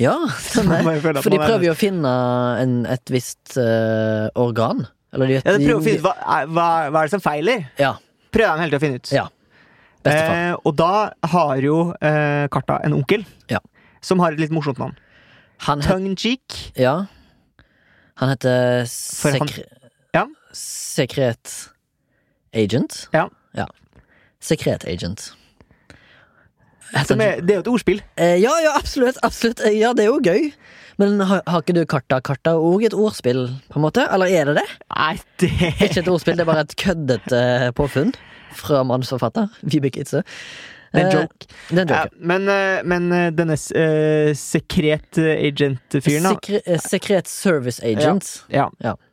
[0.00, 2.12] Ja, For de er- prøver jo å finne
[2.62, 3.58] en, et visst
[4.40, 4.86] organ.
[5.12, 6.16] Eller de, Ja, de prøver å finne ut hva,
[6.48, 7.68] hva, hva er det som feiler.
[7.76, 7.92] Ja.
[8.32, 9.12] Prøver de hele tida å finne ut.
[9.12, 9.26] Ja.
[10.10, 13.58] Eh, og da har jo eh, Karta en onkel Ja.
[14.02, 14.96] som har et litt morsomt navn.
[15.68, 16.72] Han Tongue cheek.
[16.76, 17.06] ja.
[18.16, 19.64] Han heter sekre,
[20.14, 20.26] Ja.
[20.52, 21.70] Sekret
[22.54, 23.08] Agent.
[23.14, 23.28] Ja.
[24.40, 25.32] Sekret Agent.
[27.08, 28.00] Som er, det er jo et ordspill.
[28.20, 29.18] Eh, ja, ja, absolutt.
[29.22, 30.52] absolutt Eh, Ja, det er jo gøy.
[31.00, 34.04] Men har, har ikke du Karta Karta òg et ordspill, på en måte?
[34.12, 34.66] Eller er det det?
[34.92, 35.48] Nei, det
[35.88, 37.40] Ikke et ordspill, det er bare et køddete
[37.78, 38.12] påfunn
[38.52, 40.20] fra manusforfatter Vibeke Itze.
[40.92, 41.46] Det er en Eh, joke.
[41.72, 47.28] Er en Ja, men, eh, men eh, denne uh, sekret agent-fyren, da Sekre, eh, sekret
[47.32, 48.42] service agent.
[48.52, 48.68] ja.
[48.84, 48.92] Ja.
[48.92, 49.08] Han.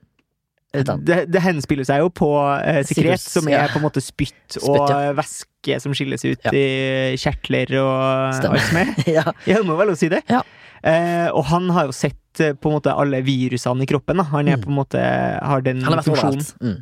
[0.72, 2.28] Det, det henspiller seg jo på
[2.62, 3.64] eh, sekret, Sikkert, som ja.
[3.66, 5.00] er på en måte spytt og Spytt, ja.
[5.08, 6.52] eh, væske som skilles ut Ja.
[6.54, 8.60] i kjertler og Stemmer.
[8.60, 8.92] alt som er.
[9.18, 9.24] ja.
[9.50, 10.22] Jeg må vel å si det.
[10.30, 10.44] Ja.
[10.86, 14.22] Eh, og han har jo sett eh, på en måte alle virusene i kroppen.
[14.22, 14.28] Da.
[14.30, 14.64] Han er Mm.
[14.68, 15.02] på en måte
[15.42, 16.46] har den funksjonen.
[16.62, 16.78] Mm.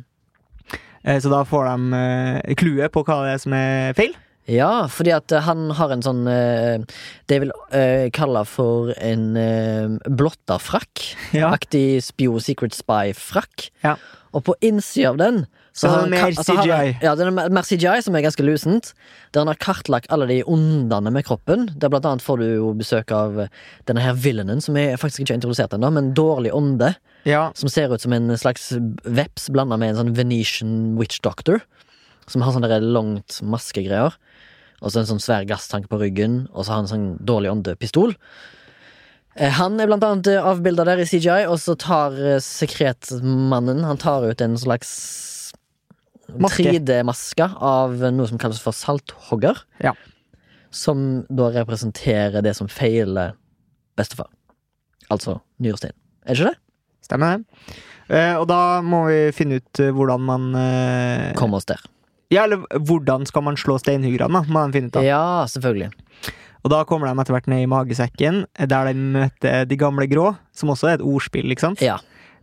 [1.08, 4.12] Eh, så da får de eh, clouet på hva det er som er feil.
[4.48, 6.78] Ja, fordi at eh, han har en sånn eh,
[7.28, 9.26] Det jeg vil eh, kalle for en
[10.08, 11.02] blotta frakk.
[11.36, 11.50] Ja.
[11.52, 13.68] Aktig Spio Secret Spy-frakk.
[13.84, 13.96] Ja.
[14.36, 15.38] Og på innsida av den
[15.72, 16.38] Så har han mer CGI.
[16.40, 16.96] altså han-.
[17.04, 18.90] Ja, det er mer- CGI, som er ganske lusent.
[19.32, 21.68] Der han har kartlagt alle de ondene med kroppen.
[21.78, 23.44] Der blant annet får du jo besøk av
[23.88, 26.94] denne her villainen, som jeg faktisk ikke har introdusert ennå, men dårlig ånde.
[27.28, 27.50] Ja.
[27.58, 28.72] Som ser ut som en slags
[29.04, 31.60] veps blanda med en sånn Venetian witch doctor.
[32.28, 34.12] Som har sånne langt maskegreier.
[34.78, 37.50] Og så en sånn svær gasstank på ryggen, og så har han en sånn dårlig
[37.50, 38.14] åndepistol.
[39.34, 43.98] Eh, Han er blant annet avbilda der i CGI, og så tar eh, sekretmannen Han
[43.98, 44.92] tar ut en slags
[46.28, 49.62] 3D-maske av noe som kalles for salthogger.
[49.82, 49.94] Ja.
[50.70, 53.34] Som da representerer det som feiler
[53.96, 54.28] bestefar.
[55.08, 55.96] Altså nyrestein.
[56.26, 56.58] Er det ikke det?
[57.08, 57.78] Stemmer det.
[58.08, 61.80] Eh, og da må vi finne ut eh, hvordan man eh, Kom oss der.
[62.32, 65.06] Ja, eller hvordan skal man slå steinhuggerne, da, må de finne ut av.
[65.06, 65.92] Ja, selvfølgelig.
[66.66, 70.32] Og da kommer de etter hvert ned i magesekken, der de møter de gamle grå,
[70.52, 71.84] som også er et ordspill, ikke sant?
[71.84, 71.96] Ja.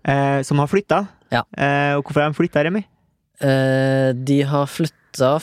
[0.06, 1.04] Eh, som har flytta.
[1.34, 1.44] Ja.
[1.54, 2.86] Eh, og hvorfor har de flytta, Remi?
[3.44, 5.36] Eh, de har flytta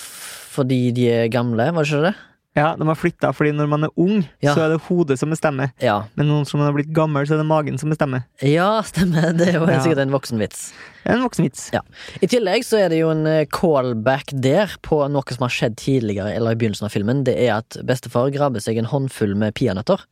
[0.53, 2.17] fordi de er gamle, var det ikke det?
[2.55, 4.53] Ja, de har flytta fordi når man er ung, Ja.
[4.55, 5.71] så er det hodet som bestemmer.
[5.81, 6.03] Ja.
[6.17, 8.25] Men når man har blitt gammel, så er det magen som bestemmer.
[8.43, 9.33] ja, stemmer.
[9.39, 9.81] Det er jo Ja.
[9.81, 10.73] sikkert en voksenvits.
[11.07, 11.71] En voksenvits.
[11.73, 11.81] Ja.
[12.21, 15.77] I tillegg så er det jo en eh, callback der på noe som har skjedd
[15.77, 17.25] tidligere, eller i begynnelsen av filmen.
[17.25, 20.05] Det er at bestefar grabber seg en håndfull med peanøtter.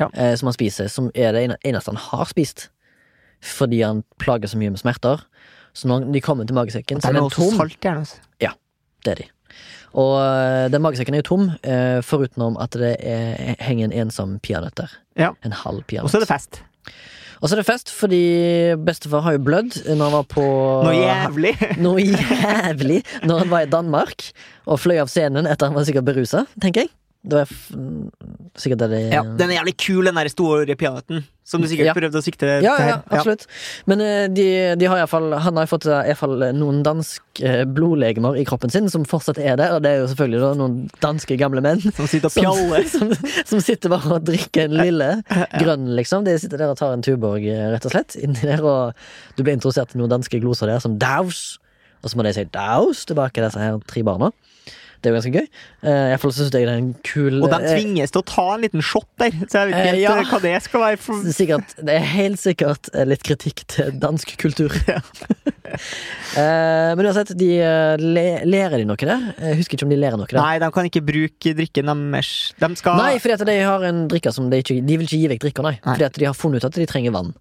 [0.00, 0.08] Ja.
[0.12, 2.68] Eh, som han spiser, som er det eneste han har spist.
[3.44, 5.20] Fordi han plager så mye med smerter.
[5.72, 7.54] Så når de kommer til magesekken, så er den tom.
[7.54, 8.06] salt, gjerne.
[8.40, 8.50] Ja,
[9.04, 9.28] Det er de.
[9.94, 13.98] Og eh, den magesekken er jo tom, eh, foruten om at det er, henger en
[14.04, 14.96] ensom peanøtt der.
[15.18, 15.34] Ja.
[15.46, 16.62] En halv Og så er det fest.
[17.40, 18.22] Og så er det fest, fordi
[18.86, 20.44] bestefar har jo blødd når han var på
[20.86, 21.54] Noe jævlig.
[21.84, 24.28] Noe jævlig når han var i Danmark
[24.64, 26.94] og fløy av scenen etter han var sikkert berusa, tenker jeg.
[27.24, 27.70] Det var f-
[28.60, 31.22] sikkert det de Ja, den er jævlig kul, den der store peanøtten.
[31.44, 31.94] Som du sikkert Ja.
[31.96, 32.86] prøvde å sikte ja, til.
[32.88, 33.46] ja, absolutt.
[33.88, 34.44] Men eh, de,
[34.80, 38.44] de har i fall, han har fått eh, i hvert fall noen danske blodlegemer i
[38.48, 41.60] kroppen sin som fortsatt er der, og det er jo selvfølgelig da noen danske gamle
[41.64, 41.80] menn.
[41.98, 42.88] Som sitter og pjaller.
[42.94, 43.12] som,
[43.48, 45.10] som sitter bare og drikker en lille
[45.60, 46.24] grønn, liksom.
[46.28, 48.16] De sitter der og tar en Tuborg, eh, rett og slett.
[48.20, 51.58] Inni der, og du blir introdusert til noen danske gloser der, som daus.
[52.04, 54.28] Og så må de si daus tilbake, disse her tre barna.
[55.04, 55.48] Det er jo ganske gøy.
[55.84, 58.46] Uh, Iallfall syns jeg det er en kul Og de eh, tvinges til å ta
[58.54, 60.14] en liten shot der, så jeg vet ikke Eh, helt ja.
[60.16, 61.00] eh, hva det skal være.
[61.04, 61.26] For...
[61.36, 64.74] Sikkert, det er helt sikkert eh, litt kritikk til dansk kultur.
[65.44, 65.53] Eh,
[66.96, 69.30] men uansett, de eh, le, lærer de noe der?
[69.38, 70.40] Jeg husker ikke om de lærer noe der.
[70.40, 72.32] Nei, de kan ikke bruke drikken deres.
[72.60, 75.22] De skal Nei, fordi at de har en drikke som de ikke De vil ikke
[75.22, 75.74] gi vekk drikka, nei.
[75.78, 75.94] Nei.
[75.94, 77.32] Fordi at de har funnet ut at de trenger vann.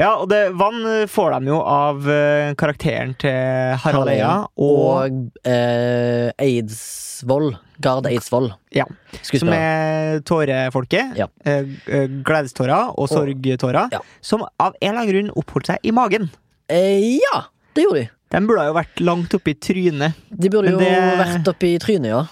[0.00, 4.78] Ja, og det, vann eh, får de jo av eh, karakteren til Harald Eia og,
[4.80, 7.52] og eh, Eidsvoll.
[7.80, 8.50] Gard Eidsvoll.
[8.76, 8.84] Ja,
[9.24, 11.16] som er tårefolket.
[11.16, 11.30] Ja.
[11.48, 13.94] Eh, eh, gledestårer og sorgtårer.
[13.94, 14.02] Ja.
[14.20, 16.28] Som av en eller annen grunn oppholdt seg i magen.
[16.70, 17.44] Eh, ja,
[17.74, 18.08] det gjorde de.
[18.30, 20.14] De burde jo vært langt oppi trynet.
[20.30, 22.26] De burde Men jo det- vært oppi trynet, ja.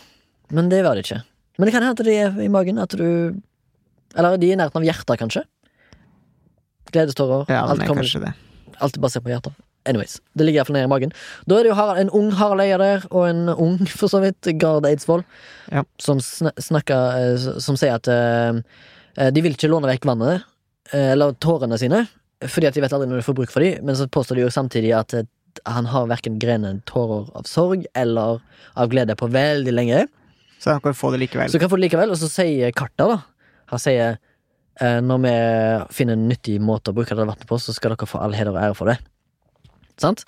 [0.50, 1.22] Men det var det ikke.
[1.58, 2.78] Men det kan hende at de er i magen.
[2.78, 3.34] At du
[4.16, 5.42] Eller de er i nærheten av hjertet, kanskje.
[6.92, 7.44] Gledestårer.
[7.50, 8.32] Ja, alt er kommer det.
[8.80, 9.52] Alltid basert på hjertet.
[9.88, 11.12] Anyways, det ligger iallfall nede i magen.
[11.48, 14.48] Da er det jo en ung Harald Eia der, og en ung, for så vidt,
[14.58, 15.24] Gard Eidsvoll,
[15.72, 15.82] Ja.
[15.98, 20.44] som sn snakker eh, Som sier at eh, de vil ikke låne vekk vannet,
[20.92, 22.06] eller tårene sine,
[22.46, 24.44] fordi at de vet aldri når de får bruk for dem, men så påstår de
[24.46, 25.26] jo samtidig at eh,
[25.66, 28.38] han har verken grene tårer av sorg eller
[28.78, 30.04] av glede på veldig lenge.
[30.62, 31.50] Så han kan få det likevel.
[31.50, 33.18] Så kan få det likevel, og så sier Karta, da
[33.72, 34.18] Han sier
[34.80, 35.32] eh, når vi
[35.98, 38.54] finner en nyttig måte å bruke det vannet på, så skal dere få all heder
[38.54, 38.98] og ære for det.
[39.98, 40.22] Sant?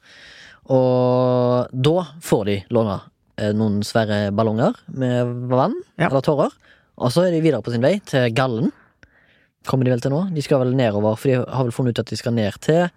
[0.70, 1.94] Og da
[2.26, 2.98] får de låne
[3.40, 6.08] eh, noen svære ballonger med vann, Ja.
[6.10, 6.50] eller tårer.
[7.00, 8.72] Og så er de videre på sin vei til Gallen.
[9.68, 10.22] Kommer de vel til nå?
[10.34, 12.88] De skal vel nedover, for de har vel funnet ut at de skal ned til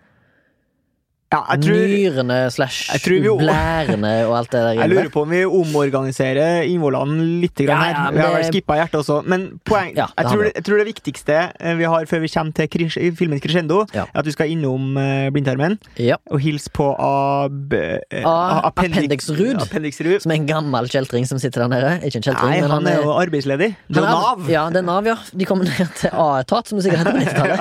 [1.33, 4.73] Ja, tror, nyrene slash blærene og alt det der.
[4.83, 7.93] jeg lurer på om vi omorganiserer innvollene litt Ja, her.
[7.97, 9.21] ja, vi har vel skippa hjertet også.
[9.25, 12.53] Men poeng, Ja, jeg, tror, jeg tror det viktigste eh, vi har før vi kommer
[12.57, 16.17] til kris, filmen crescendo, er at du skal innom uh, blindtarmen Ja.
[16.29, 20.21] og hilse på ab, eh, appendix- Ruud.
[20.21, 21.91] Som er en gammel kjeltring som sitter der nede.
[22.05, 23.69] Ikke en kjeltring, Nei, men han er jo arbeidsledig.
[23.89, 24.45] Det er Nav.
[24.51, 25.15] Ja, det er Nav, ja.
[25.33, 27.59] De kommer ned til A-etat, som du sikkert heter på 90-tallet.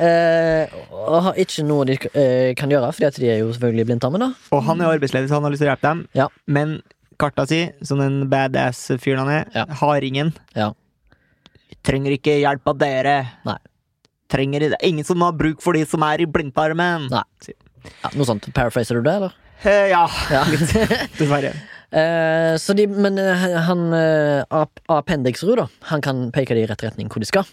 [0.00, 0.78] Uh,
[1.10, 4.20] og har ikke noe de uh, kan gjøre, fordi at de er jo selvfølgelig blindtarmen,
[4.20, 4.28] da.
[4.52, 6.02] Og han er arbeidsledig, så han har lyst til å hjelpe dem.
[6.18, 6.26] Ja.
[6.46, 6.74] Men
[7.20, 9.64] karta si, som den badass fyren han er, Ja.
[9.80, 10.72] hardingen Ja.
[11.82, 13.16] Trenger ikke hjelp av dere.
[13.46, 13.56] Nei.
[14.28, 17.08] Trenger det ingen som har bruk for de som er i blindtarmen.
[17.10, 17.22] Nei.
[18.02, 18.50] Ja, noe sånt.
[18.52, 19.32] Paraphraser du det, eller?
[19.64, 20.44] Eh, ja, Ja.
[21.18, 21.54] dessverre.
[21.90, 26.84] Eh, så de, men eh, han uh, Appendixrud, da, han kan peke dem i rett
[26.84, 27.48] retning hvor de skal.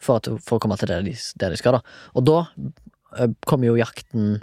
[0.00, 1.80] For, at, for å komme til det de, det de skal, da.
[2.16, 2.38] Og da
[3.20, 4.40] eh, kommer jo jakten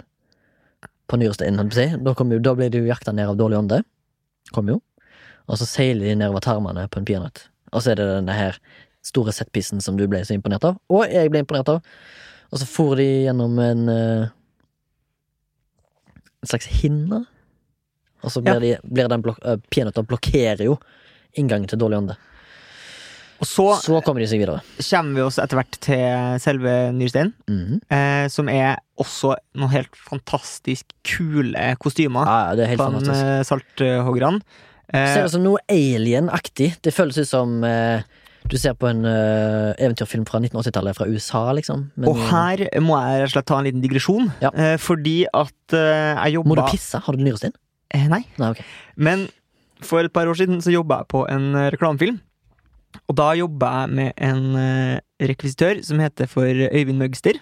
[1.10, 2.02] på nyreste holdt jeg på å si.
[2.06, 3.82] Da, jo, da blir de jakta ned av dårlig ånde.
[4.54, 4.80] Kommer jo.
[5.50, 7.46] Og så seiler de nedover tarmene på en peanøtt.
[7.74, 8.58] Og så er det denne her
[9.04, 10.78] store setpissen som du ble så imponert av.
[10.92, 11.82] Og jeg ble imponert av.
[12.52, 14.32] Og så for de gjennom en eh,
[16.44, 17.22] En slags hinne.
[18.20, 20.74] Og så blir, de, blir den blok uh, peanøtta blokkerer jo
[21.40, 22.16] inngangen til dårlig ånde.
[23.42, 24.60] Og så Så kommer de seg videre.
[24.78, 27.80] kommer vi oss etter hvert til selve Nyrstein, mm -hmm.
[27.90, 32.92] eh, som er også noen helt fantastisk kule kostymer Ja, ja, det er helt på
[32.92, 33.24] fantastisk.
[33.24, 34.40] eh, salthoggerne.
[34.92, 36.76] Eh, Ser ut som noe alien-aktig.
[36.82, 38.02] Det føles ut som eh,
[38.50, 41.90] du ser på en uh, eventyrfilm fra 1980-tallet fra USA, liksom.
[41.96, 44.50] Men, og her må jeg rett og slett ta en liten digresjon, Ja.
[44.52, 47.00] eh, fordi at eh, jeg jobba Må du pisse?
[47.00, 47.54] Har du nyrestein?
[47.94, 48.24] Eh, nei.
[48.38, 48.64] Nei, okay.
[48.96, 49.28] Men
[49.80, 52.20] for et par år siden så jobba jeg på en eh, reklamefilm.
[53.08, 57.40] Og da jobba jeg med en eh, rekvisitør som heter for Øyvind Møgster.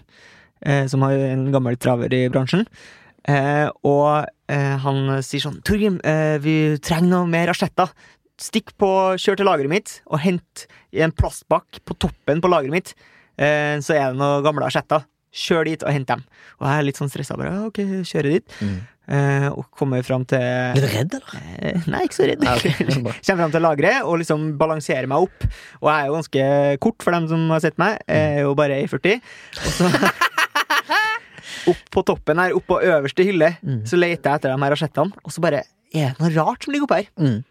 [0.65, 2.67] eh, Som har en gammel traver i bransjen.
[3.29, 5.95] Eh, Og han sier sånn Torgrim,
[6.45, 7.89] vi trenger noe mer asjetter.
[8.37, 12.75] Stikk på, kjør til lageret mitt og hent i en plastbakk på toppen på lageret
[12.75, 12.91] mitt.
[13.39, 15.07] Så er det noen gamle asjetter.
[15.33, 16.25] Kjør dit og hent dem.
[16.61, 17.39] Og jeg er litt sånn stressa.
[17.41, 18.53] Bare, «Ja, ok, kjører dit.
[18.61, 18.77] Mm.
[19.11, 20.39] Eh, og kommer fram til
[20.79, 21.47] Litt redd, eller?
[21.59, 22.45] Eh, Nei, ikke så redd.
[22.47, 23.15] Ja, ok, det er bra.
[23.27, 25.47] Kommer fram til lageret og liksom balanserer meg opp.
[25.83, 26.45] Og jeg er jo ganske
[26.87, 27.99] kort for dem som har sett meg.
[28.07, 29.19] Jeg er jo bare 1,40.
[29.59, 29.91] Og så
[31.71, 33.83] Opp på toppen her, opp på øverste hylle, Mm.
[33.87, 35.13] så leter jeg etter de her asjettene.
[35.23, 35.61] Og så bare
[35.95, 37.11] er det noe rart som ligger oppe her.
[37.23, 37.43] Mm.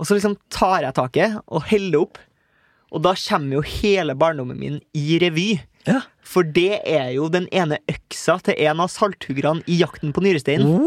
[0.00, 2.20] Og så liksom tar jeg taket og heller opp.
[2.92, 5.50] Og da kommer jo hele barndommen min i revy.
[5.88, 6.00] Ja.
[6.32, 10.78] For det er jo den ene øksa til en av salthuggerne i Jakten på nyresteinen.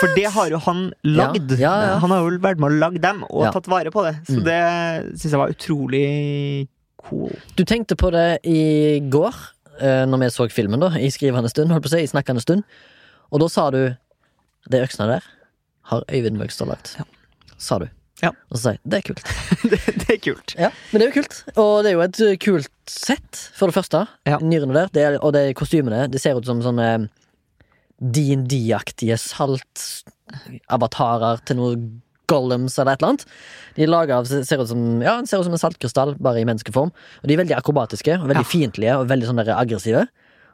[0.00, 1.52] For det har jo han lagd.
[1.60, 1.98] Ja, ja.
[2.02, 4.16] Han har jo vært med å lage dem, og tatt vare på det.
[4.26, 4.44] Så Mm.
[4.48, 6.68] det syns jeg var utrolig
[7.04, 7.30] cool.
[7.54, 9.34] Du tenkte på det i går,
[9.80, 12.42] eh, når vi så filmen, da, i skrivende stund, holdt på å si, i snakkende
[12.42, 12.64] stund.
[13.30, 13.94] Og da sa du
[14.70, 15.22] Det øksene der
[15.90, 16.96] har Øyvind Vøgstad lagt.
[17.58, 17.88] Sa du.
[18.22, 18.30] Ja.
[18.50, 19.22] Og så sa jeg det er kult.
[19.72, 20.48] det, det er kult.
[20.58, 21.34] Ja, Men det er jo kult.
[21.58, 23.98] Og det er jo et uh, kult sett, for det første.
[24.28, 24.36] Ja.
[24.42, 24.88] Nyrene der.
[24.94, 26.08] Det er, og det er kostymene.
[26.12, 26.88] Det ser ut som sånne
[28.02, 31.72] DND-aktige saltavatarer til noe
[32.30, 33.24] Gollums eller et eller annet.
[33.76, 36.90] De lager, av, ser ut som, ja, ser ut som en saltkrystall, bare i menneskeform.
[36.94, 38.50] Og de er veldig akrobatiske og veldig Ja.
[38.54, 40.02] fiendtlige og veldig sånn aggressive.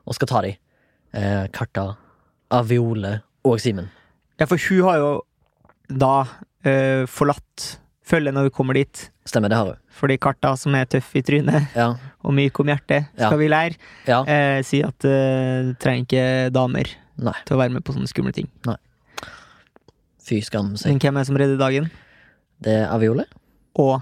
[0.09, 0.53] Og skal ta de.
[1.15, 1.87] Eh, Karta,
[2.51, 3.89] Aviole og Simen.
[4.41, 5.23] Ja, for hun har jo
[5.89, 6.25] da
[6.67, 7.79] eh, forlatt
[8.09, 9.05] følge når vi kommer dit.
[9.29, 9.81] Stemmer, det har hun.
[9.99, 11.91] Fordi Karta, som er tøff i trynet Ja.
[12.25, 13.29] og myk om hjertet, Ja.
[13.29, 13.77] skal vi lære,
[14.09, 14.21] ja.
[14.25, 17.35] uh, si at uh, trenger ikke damer Nei.
[17.45, 18.49] til å være med på sånne skumle ting.
[18.69, 18.77] Nei.
[20.29, 20.93] Fy skam seg.
[20.93, 21.91] Men hvem er det som redder dagen?
[22.65, 23.25] Det er Aviole.
[23.79, 23.99] Og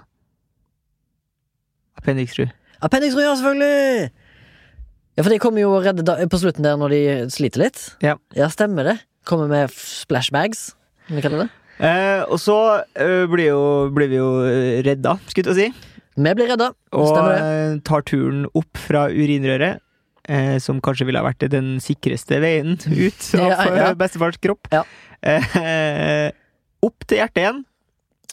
[1.97, 2.53] Appendixrud.
[2.85, 4.11] Appendix ja, selvfølgelig!
[5.17, 7.03] Ja, for de kommer jo og redder på slutten der når de
[7.33, 7.79] sliter litt.
[8.05, 8.19] Ja.
[8.53, 8.97] stemmer det.
[9.27, 10.75] Kommer med splashbags,
[11.09, 11.49] som vi kaller det.
[11.79, 12.57] Eh, og så
[12.97, 13.63] eh, blir, jo,
[13.93, 15.93] blir vi jo eh, redda, skulle jeg si.
[16.17, 16.71] Vi blir redda.
[16.97, 17.49] Og Stemmer det.
[17.77, 19.83] eh, tar turen opp fra urinrøret.
[20.27, 23.91] Eh, som kanskje ville ha vært den sikreste veien ut av Ja, ja.
[23.95, 24.67] bestefars kropp.
[24.73, 24.81] Ja.
[25.23, 26.33] Eh,
[26.83, 27.61] opp til hjertet igjen.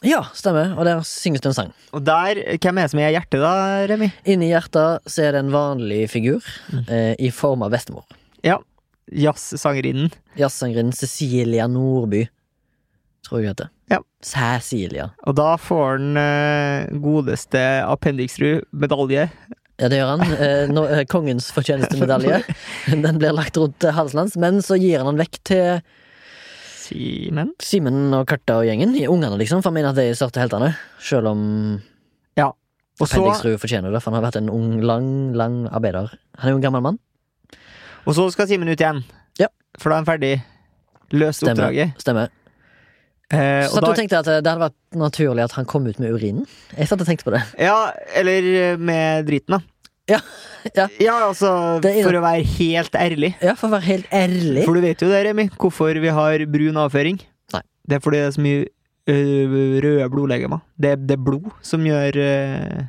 [0.04, 0.72] Ja, stemmer.
[0.74, 1.70] Og der synges det en sang.
[1.94, 3.52] Og der, hvem er det som er hjertet, da,
[3.88, 4.08] Remi?
[4.28, 6.42] Inni hjertet så er det en vanlig figur
[6.72, 6.82] Mm.
[6.88, 8.02] eh, i form av bestemor.
[9.12, 10.10] Jazzsangerinnen.
[10.40, 12.24] Jazzsangerinnen Cecilia Nordby,
[13.26, 13.68] tror jeg det.
[13.92, 14.00] Ja.
[14.24, 15.10] Cecilia.
[15.28, 19.28] Og da får han eh, godeste Appendixrud medalje.
[19.80, 20.34] Ja, det gjør han.
[20.38, 22.42] Eh, nå, eh, kongens fortjenestemedalje.
[23.04, 25.80] Den blir lagt rundt eh, halsen hans, men så gir han den vekk til
[26.84, 27.54] Simen.
[27.64, 28.92] Simen og Karta og gjengen.
[29.08, 30.70] Ungene, liksom, for han mener at de er de heltene.
[31.00, 31.42] Selv om
[33.00, 36.12] Og så, Appendixrud fortjener det, for han har vært en ung, lang, lang arbeider.
[36.38, 36.98] Han er jo en gammel mann.
[38.04, 39.00] og så skal Simen ut igjen.
[39.40, 39.48] Ja.
[39.80, 40.34] For da er han ferdig.
[41.10, 41.64] Løst Stemmer.
[41.64, 41.98] oppdraget.
[42.04, 42.30] Stemmer.
[43.34, 45.98] Eh, Så da, du tenkte at eh, det hadde vært naturlig at han kom ut
[46.02, 46.44] med urinen?
[46.78, 47.42] Jeg satt og tenkte på det.
[47.58, 47.78] ja,
[48.20, 49.60] eller eh, med driten, da.
[50.06, 50.18] Ja,
[51.00, 51.14] ja.
[51.30, 53.30] altså, er- for å være helt ærlig.
[53.40, 54.64] Ja, for å være helt ærlig.
[54.66, 57.18] For du vet jo det, Remi, hvorfor vi har brun avføring.
[57.54, 57.62] Nei.
[57.88, 58.66] Det er fordi det er så mye
[59.08, 59.54] uh,
[59.84, 60.60] røde blodlegemer.
[60.76, 62.84] Det, det er blod som gjør uh,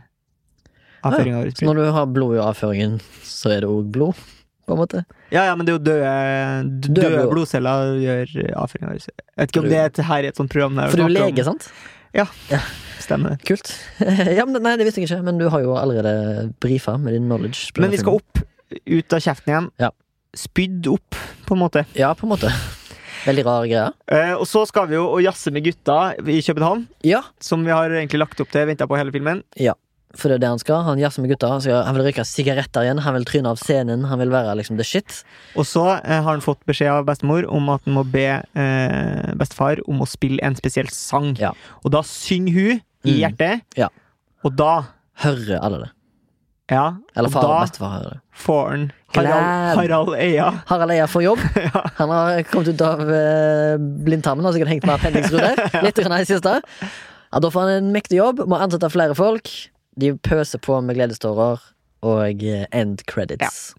[1.08, 1.54] avføringa vår.
[1.56, 4.20] Så når du har blod i avføringen, så er det òg blod,
[4.68, 5.06] på en måte?
[5.36, 6.12] Ja, ja, men det er jo døde,
[6.88, 7.32] Døde døde blod.
[7.36, 8.34] blodceller gjør
[8.64, 8.94] avføringa.
[8.96, 11.16] Jeg vet ikke om det er et- her i et sånt program For du er
[11.18, 11.60] lege, om-
[12.16, 12.26] Ja.
[12.50, 12.62] ja.
[13.04, 13.44] Stemmer det.
[13.46, 13.68] Kult.
[14.38, 17.28] ja, men Nei, det visste jeg ikke, men du har jo allerede brifa med din
[17.28, 17.72] knowledge.
[17.78, 18.40] Men vi skal opp,
[18.88, 19.68] ut av kjeften igjen.
[19.84, 19.90] Ja.
[20.36, 21.16] Spydd opp,
[21.46, 21.84] på en måte.
[21.94, 22.50] Ja, på en måte.
[23.26, 23.92] Veldig rar greie.
[24.12, 27.90] Eh, og så skal vi jo jazze med gutta i København, Ja, som vi har
[27.90, 29.44] egentlig lagt opp til, venta på hele filmen.
[30.18, 30.84] For det er det han skal.
[30.88, 31.50] Han jazzer med gutta.
[31.52, 33.02] Han, skal, han vil røyke sigaretter igjen.
[33.06, 34.06] Han vil tryne av scenen.
[34.10, 35.22] Han vil være liksom the shit.
[35.60, 39.34] Og så eh, har han fått beskjed av bestemor om at han må be eh,
[39.40, 41.34] bestefar om å spille en spesiell sang.
[41.42, 41.52] Ja.
[41.84, 43.20] Og da synger hun i Mm.
[43.22, 43.92] hjertet, Ja.
[44.44, 44.72] og da
[45.22, 45.90] Hører alle det.
[46.74, 48.20] Ja, Eller og far og da bestefar hører det.
[48.42, 50.48] får han Harald, Harald Eia.
[50.68, 51.44] Harald Eia får jobb.
[52.02, 54.44] Han har kommet ut av eh, blindtarmen.
[54.44, 55.62] Har sikkert hengt med appendixrud.
[55.86, 56.56] Litt i det siste.
[57.32, 58.42] Ja, da får han en mektig jobb.
[58.50, 59.48] Må ansette flere folk.
[60.00, 61.62] De pøser på med gledestårer
[62.06, 63.72] og eh, end credits.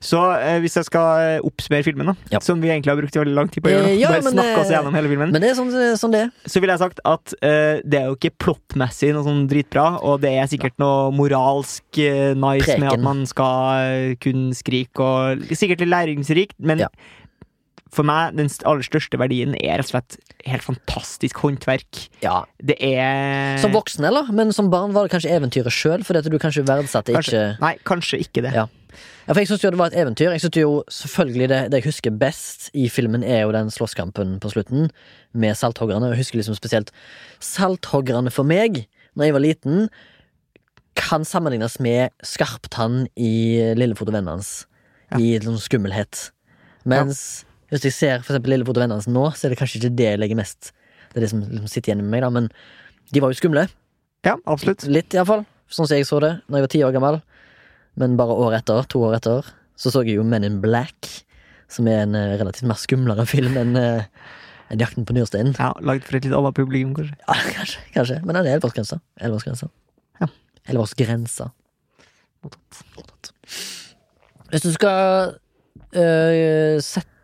[0.00, 2.38] Så eh, hvis jeg skal eh, oppsummere filmen, da, Ja.
[2.40, 4.62] som vi egentlig har brukt veldig lang tid på å gjøre, Eh, ja, bare snakke
[4.62, 7.34] oss gjennom hele filmen, Men det er sånn, sånn det så ville jeg sagt at
[7.42, 12.00] eh, det er jo ikke plottmessig noe sånn dritbra, og det er sikkert noe moralsk
[12.00, 16.88] eh, nice med at man skal kunne skrike, og sikkert litt læringsrikt, men Ja.
[17.94, 20.16] For meg, den aller største verdien er rett og slett
[20.46, 22.06] helt fantastisk håndverk.
[22.24, 22.40] Ja.
[22.58, 24.32] Det er Som voksen, eller?
[24.34, 27.44] Men som barn var det kanskje eventyret sjøl, fordi at du kanskje verdsatte ikke Kanskje,
[27.62, 28.56] nei, kanskje ikke det.
[28.56, 28.66] Ja.
[29.26, 30.32] Ja, for jeg synes jo det var et eventyr.
[30.32, 34.36] Jeg synes jo selvfølgelig det, det jeg husker best i filmen, er jo den slåsskampen
[34.40, 34.90] på slutten
[35.36, 36.12] med salthoggerne.
[36.14, 36.92] Jeg husker liksom spesielt
[37.42, 38.86] Salthoggerne for meg,
[39.18, 39.88] når jeg var liten,
[40.96, 44.64] kan sammenlignes med Skarptann i Lillefot og vennene hans.
[45.12, 45.20] Ja.
[45.20, 46.30] I sånn skummelhet.
[46.88, 49.80] Mens hvis jeg ser for eksempel Lillefot og vennene hans nå, så er det kanskje
[49.80, 50.70] ikke det jeg legger mest
[51.10, 52.30] Det er det som liksom sitter igjen med meg, da.
[52.30, 52.48] Men
[53.14, 53.66] de var jo skumle.
[54.26, 54.86] Ja, absolutt.
[54.90, 55.44] Litt, iallfall.
[55.70, 57.20] Sånn som jeg så det Når jeg var ti år gammel.
[57.98, 59.46] Men bare år etter, to år etter,
[59.76, 61.08] så så jeg jo Men in Black,
[61.72, 64.04] som er en eh, relativt mer skumlere film enn eh,
[64.70, 65.54] enn Jakten på nyrsteinen.
[65.58, 67.16] Ja, Lagd for et litt annet publikum, kanskje.
[67.22, 68.20] Ja, kanskje, kanskje.
[68.24, 68.98] Men den er elleveårsgrensa.
[69.22, 69.70] Elleveårsgrensa.
[70.20, 70.30] Ja.
[70.66, 71.50] Elleveårsgrensa.
[72.46, 73.30] Mottatt.
[74.50, 75.36] Hvis du skal
[75.96, 77.15] øh, sette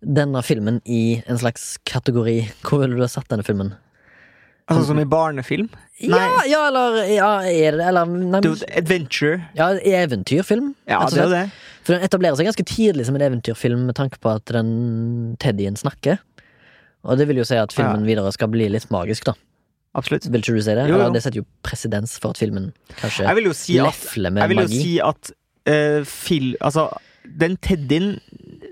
[0.00, 3.74] denne filmen i en slags kategori, hvor ville du ha satt denne filmen?
[4.68, 5.70] Altså som i barnefilm?
[6.04, 6.18] Nei.
[6.20, 9.38] Ja, ja, eller ja, det Eller nei, er adventure.
[9.56, 10.74] ja, eventyrfilm.
[10.86, 11.44] Ja, det er det.
[11.86, 15.78] For den etablerer seg ganske tidlig som en eventyrfilm med tanke på at den teddyen
[15.80, 16.20] snakker.
[17.08, 19.34] Og det vil jo si at filmen videre skal bli litt magisk, da.
[19.96, 20.28] Absolutt.
[20.28, 20.84] Vil ikke du si det?
[20.84, 21.00] Jo, jo.
[21.00, 22.68] Eller det setter jo presedens for at filmen
[23.00, 24.80] kanskje Jeg vil jo si at, lefler med jeg vil jo magi.
[24.84, 26.90] si at uh, fil, altså,
[27.24, 28.18] den teddyen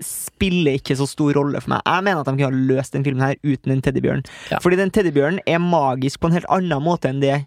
[0.03, 1.83] spiller ikke så stor rolle for meg.
[1.85, 4.23] Jeg mener at de kunne ha løst den filmen her uten en teddybjørn.
[4.51, 4.61] Ja.
[4.63, 7.41] Fordi den teddybjørnen er magisk på en helt annen måte enn det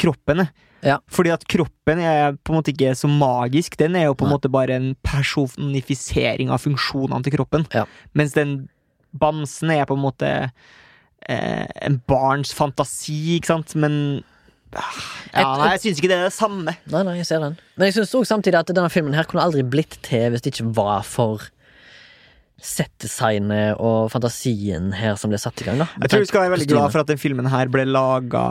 [0.00, 0.52] kroppen er.
[0.80, 0.96] Ja.
[1.12, 3.76] Fordi at kroppen er på en måte ikke så magisk.
[3.80, 7.66] Den er jo på en måte bare en personifisering av funksjonene til kroppen.
[7.74, 7.84] Ja.
[8.16, 8.62] Mens den
[9.12, 10.30] bamsen er på en måte
[11.28, 13.76] eh, en barns fantasi, ikke sant?
[13.76, 14.22] Men
[14.74, 16.74] ja, nei, jeg syns ikke det er det samme.
[16.92, 17.56] Nei, nei, jeg ser den.
[17.78, 20.70] Men jeg syns samtidig at denne filmen her kunne aldri blitt til hvis det ikke
[20.78, 21.48] var for
[22.60, 25.80] settdesignet og fantasien her som ble satt i gang.
[25.80, 28.42] da Jeg tror vi skal være veldig glad for at den filmen her ble laga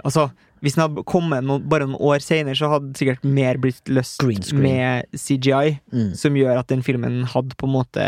[0.00, 0.30] Altså,
[0.64, 4.24] hvis den hadde kommet noen, bare noen år senere, så hadde sikkert mer blitt løst
[4.56, 6.14] med CGI, mm.
[6.16, 8.06] som gjør at den filmen hadde på en måte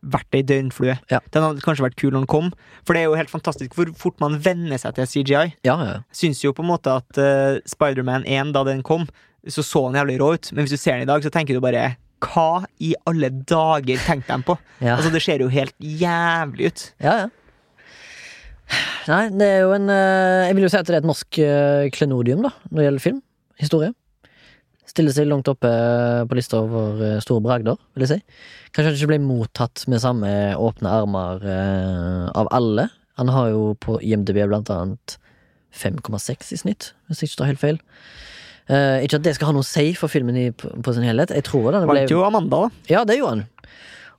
[0.00, 0.96] vært ei døgnflue.
[1.12, 1.20] Ja.
[1.34, 2.52] Den hadde kanskje vært kul når den kom,
[2.86, 5.46] for det er jo helt fantastisk hvor fort man venner seg til CGI.
[5.66, 5.96] Ja, ja.
[6.16, 9.08] Syns jo på en måte at uh, Spiderman 1, da den kom,
[9.48, 11.56] så så den jævlig rå ut, men hvis du ser den i dag, så tenker
[11.56, 14.56] du bare hva i alle dager tenkte de på?
[14.84, 14.96] ja.
[14.96, 16.88] Altså, det ser jo helt jævlig ut.
[17.00, 17.28] Ja, ja.
[19.10, 21.38] Nei, det er jo en eh, Jeg vil jo si at det er et norsk
[21.42, 23.22] eh, klenodium, da, når det gjelder film.
[23.58, 23.90] Historie.
[24.90, 25.70] Stiller seg langt oppe
[26.26, 28.38] på lista over eh, store bragder, vil jeg si.
[28.74, 32.88] Kanskje han ikke ble mottatt med samme åpne armer eh, av alle.
[33.20, 35.16] Han har jo på IMDb blant annet
[35.76, 37.80] 5,6 i snitt, hvis jeg ikke tar helt feil.
[38.70, 41.06] Eh, ikke at det skal ha noe å si for filmen i, på, på sin
[41.06, 41.32] helhet.
[41.34, 42.90] Jeg tror den ble Vant jo Amanda, da.
[42.90, 43.46] ja, det gjorde han.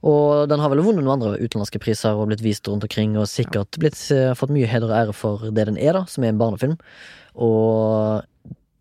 [0.07, 3.29] Og den har vel vunnet noen andre utenlandske priser og blitt vist rundt omkring, og
[3.29, 6.33] sikkert blitt, eh, fått mye heder og ære for det den er, da, som er
[6.33, 6.77] en barnefilm.
[7.37, 8.25] Og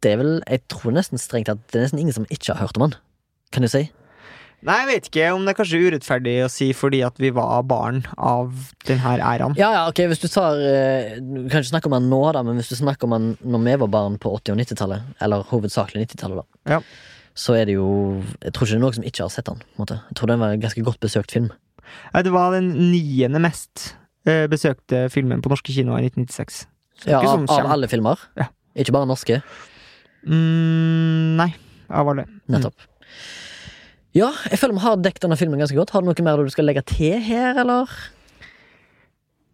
[0.05, 2.63] det er vel, jeg tror nesten strengt at det er nesten ingen som ikke har
[2.67, 2.95] hørt om den.
[3.53, 3.87] Kan du si?
[4.61, 7.63] Nei, jeg vet ikke om det er kanskje urettferdig å si fordi at vi var
[7.65, 8.51] barn av
[8.85, 9.55] denne æraen.
[9.57, 12.43] Ja, ja, ok, hvis du tar eh, Du kan ikke snakke om den nå, da,
[12.45, 15.47] men hvis du snakker om den når vi var barn på 80- og 90-tallet, eller
[15.49, 16.81] hovedsakelig 90-tallet, da, Ja.
[17.33, 17.89] så er det jo
[18.43, 19.49] Jeg tror ikke det er noen som ikke har sett
[19.81, 19.97] måte.
[20.11, 21.49] Jeg tror den var en ganske godt besøkt film.
[22.13, 23.95] Nei, Det var den niende mest
[24.29, 26.67] eh, besøkte filmen på norske kinoer i 1996.
[27.01, 28.21] Så det er Ja, av, sånn av alle filmer.
[28.37, 28.51] Ja.
[28.77, 29.41] Ikke bare norske.
[30.27, 31.51] Mm, nei,
[31.91, 32.27] Jeg var det.
[32.53, 32.87] Nettopp.
[34.15, 35.93] Ja, jeg føler vi har dekket denne filmen ganske godt.
[35.95, 37.91] Har du noe mer du skal legge til her, eller?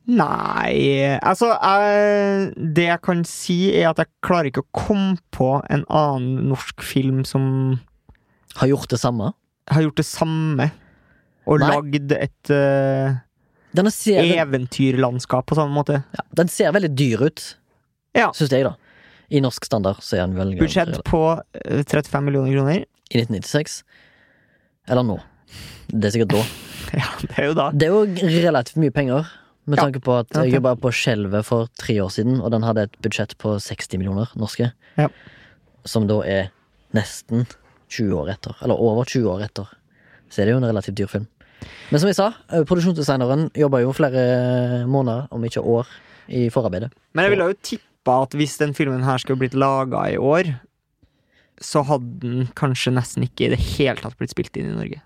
[0.06, 5.48] Nei Altså, jeg, det jeg kan si, er at jeg klarer ikke å komme på
[5.72, 7.48] en annen norsk film som
[8.60, 9.32] Har gjort det samme?
[9.66, 10.68] har gjort det samme.
[11.50, 11.68] Og Nei.
[11.72, 13.16] lagd et uh,
[13.90, 15.96] ser, eventyrlandskap på samme måte.
[16.14, 17.42] ja, den ser veldig dyr ut,
[18.14, 18.28] Ja.
[18.30, 18.76] syns jeg, da.
[19.30, 22.84] I norsk standard så er han veldig Budsjett på eh, 35 millioner kroner.
[23.10, 23.80] I 1996.
[24.90, 25.18] Eller nå.
[25.90, 26.46] Det er sikkert da.
[26.96, 27.64] Ja, det er jo da.
[27.74, 29.26] Det er jo relativt mye penger.
[29.66, 32.84] Med tanke på at jeg jobba på Skjelvet for tre år siden, og den hadde
[32.86, 34.68] et budsjett på 60 millioner norske.
[34.94, 35.08] Ja.
[35.82, 36.52] Som da er
[36.94, 37.42] nesten
[37.90, 38.54] 20 år etter.
[38.62, 39.72] Eller over 20 år etter.
[40.30, 41.26] Så er det jo en relativt dyr film.
[41.90, 45.90] Men som jeg sa, eh, produksjonsdesigneren jobba jo flere måneder, om ikke år,
[46.28, 46.92] i forarbeidet.
[47.14, 47.58] Men jeg ville jo
[48.06, 50.54] tippa at hvis den filmen her skulle blitt laga i år,
[51.60, 55.00] så hadde den kanskje nesten ikke i det hele tatt blitt spilt inn i Norge.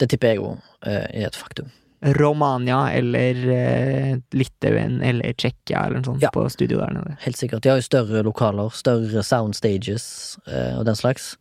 [0.00, 0.54] Det tipper jeg jo
[0.86, 1.68] eh, er et faktum.
[2.16, 6.30] Romania eller eh, Litauen eller Tsjekkia eller noe sånt Ja.
[6.32, 7.16] på studio der nede.
[7.26, 7.62] Helt sikkert.
[7.62, 11.34] De har jo større lokaler, større soundstages eh, og den slags.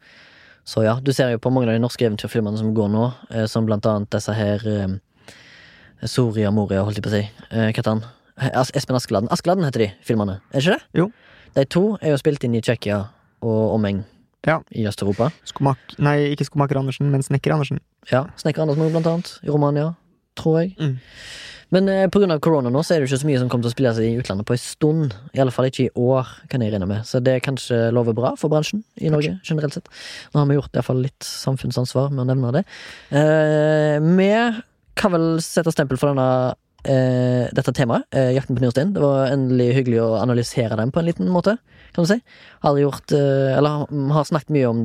[0.68, 3.46] Så ja, du ser jo på mange av de norske eventyrfilmene som går nå, eh,
[3.48, 4.98] som blant annet disse her eh,
[6.10, 7.24] Soria Moria, holdt jeg på å si.
[7.52, 7.70] Eh,
[8.40, 9.30] Espen Askeladden.
[9.34, 10.84] Askeladden heter de filmene, er ikke det?
[10.96, 11.10] Jo.
[11.56, 13.02] De to er jo spilt inn i Tsjekkia
[13.42, 14.04] og omegn
[14.48, 14.60] Ja.
[14.72, 15.32] i Øst-Europa.
[15.46, 17.80] Skomak nei, ikke Skomaker Andersen, men Snekker Andersen.
[18.12, 19.94] Ja, Snekker Andersen blant annet, i Romania,
[20.40, 20.76] tror jeg.
[20.80, 20.98] Mm.
[21.72, 23.70] Men eh, av korona nå, så er det jo ikke så mye som kommer til
[23.70, 25.14] å spille seg i utlandet på en stund.
[25.38, 27.04] I alle fall ikke i år, kan jeg regne med.
[27.06, 29.92] Så det kanskje lover bra for bransjen i Norge, generelt sett.
[30.34, 32.64] Nå har vi gjort i hvert fall litt samfunnsansvar med å nevne det.
[33.14, 34.32] Eh, vi
[34.98, 36.56] kan vel sette stempel for denne
[36.90, 38.94] eh, dette temaet, eh, Jakten på Nyrstein.
[38.96, 41.56] Det var endelig hyggelig å analysere den på en liten måte,
[41.94, 42.18] kan du si.
[42.66, 44.82] Har gjort eh, Eller har snakket mye om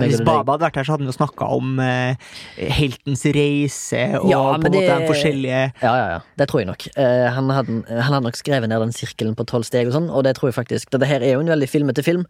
[0.00, 0.18] Hvis.
[0.26, 2.32] Baba hadde vært her, så hadde han jo snakka om eh,
[2.78, 6.18] heltens reise og Ja, på en måte den de forskjellige Ja, ja, ja.
[6.40, 6.88] Det tror jeg nok.
[6.96, 10.10] Eh, han, hadde, han hadde nok skrevet ned den sirkelen på tolv steg og sånn,
[10.10, 10.92] og det tror jeg faktisk.
[10.94, 12.26] Dette her er jo en veldig filmete film.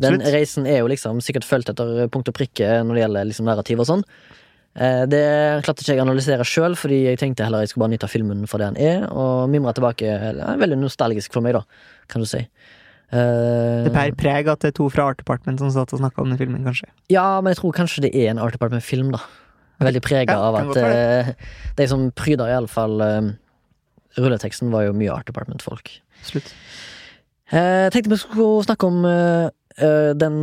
[0.00, 3.48] Den reisen er jo liksom sikkert fulgt etter punkt og prikke når det gjelder liksom
[3.50, 4.06] narrativ og sånn.
[4.74, 5.24] Eh, Det
[5.66, 8.46] klarte ikke jeg å analysere sjøl, fordi jeg tenkte heller jeg skulle bare nyte filmen
[8.48, 10.08] for det den er, og mimre tilbake.
[10.08, 11.64] Det er veldig nostalgisk for meg, da,
[12.08, 12.40] kan du si.
[13.12, 16.22] Eh, Det bærer preg at det er to fra Art Department som satt og snakka
[16.22, 16.88] om den filmen, kanskje.
[17.12, 19.20] Ja, men jeg tror kanskje det er en Art Department-film, da.
[19.82, 21.32] Veldig prega Ja, av at eh,
[21.76, 23.32] de som pryder, iallfall uh,
[24.16, 25.90] Rulleteksten var jo mye Art Department-folk.
[26.22, 26.52] Slutt.
[27.52, 29.02] Jeg tenkte vi skulle snakke om
[30.16, 30.36] den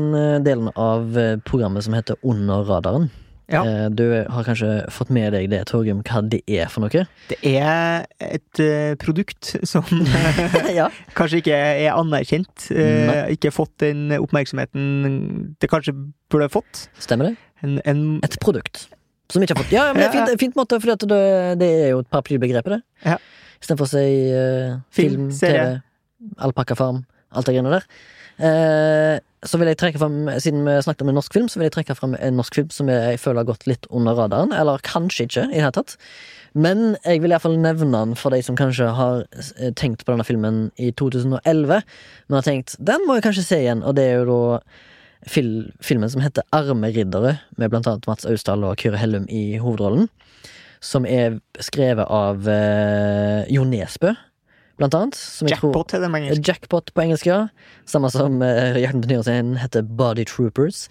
[0.46, 1.16] delen av
[1.46, 3.08] programmet som heter Under radaren.
[3.50, 3.64] Ja.
[3.66, 7.06] Eh, Du har kanskje fått med deg det, Torgrim, hva det er for noe?
[7.32, 9.84] Det er et eh, produkt som
[10.80, 10.90] ja.
[11.18, 12.70] kanskje ikke er anerkjent.
[12.72, 13.18] eh, Nei.
[13.36, 15.96] ikke fått den oppmerksomheten det kanskje
[16.30, 16.86] burde fått.
[17.02, 17.36] Stemmer det?
[17.66, 18.86] En, en, Et produkt.
[19.30, 21.20] Som ikke har fått Ja, men det er fint, fint måte, for det,
[21.60, 22.82] det er jo et paraplybegrep, det.
[23.06, 23.18] Ja.
[23.60, 25.42] Istedenfor å si uh, Film, film.
[25.42, 25.82] TV,
[26.48, 27.02] alpakkafarm,
[27.36, 27.86] alt det greiene der.
[28.40, 31.68] Eh, så vil jeg trekke frem, Siden vi snakket om en norsk film, så vil
[31.68, 34.54] jeg trekke frem en norsk film som jeg føler har gått litt under radaren.
[34.56, 35.98] Eller kanskje ikke, i det hele tatt.
[36.58, 39.26] Men jeg vil iallfall nevne den for de som kanskje har
[39.60, 41.84] eh, tenkt på denne filmen i 2011,
[42.28, 44.40] men har tenkt den må jeg kanskje se igjen, og det er jo da
[45.30, 45.52] fil
[45.84, 50.08] filmen som heter Arme riddere, med blant annet Mats Austdal og Kyrre Hellum i hovedrollen.
[50.80, 54.14] Som er skrevet av eh, Jo Nesbø,
[54.80, 55.16] blant annet.
[55.20, 56.48] Som jeg tror- jackpot er det engelsk.
[56.48, 57.40] Jackpot på engelsk, ja.
[57.90, 60.88] Samme som uh, Jakten på nyårsdagen heter Body Troopers.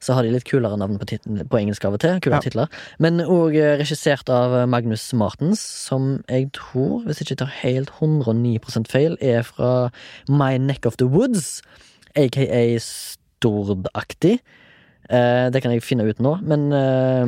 [0.00, 1.08] Så har de litt kulere navn på,
[1.50, 2.20] på engelsk av og til.
[2.24, 2.44] Kulere Ja.
[2.46, 2.68] titler.
[2.98, 7.90] Men òg regissert av eh, Magnus Martens, som jeg tror, hvis jeg ikke tar helt
[8.00, 9.90] 109% feil, er fra
[10.28, 11.60] My Neck of the Woods,
[12.16, 14.38] aka Stordaktig.
[15.10, 17.26] Uh, det kan jeg finne ut nå, men uh,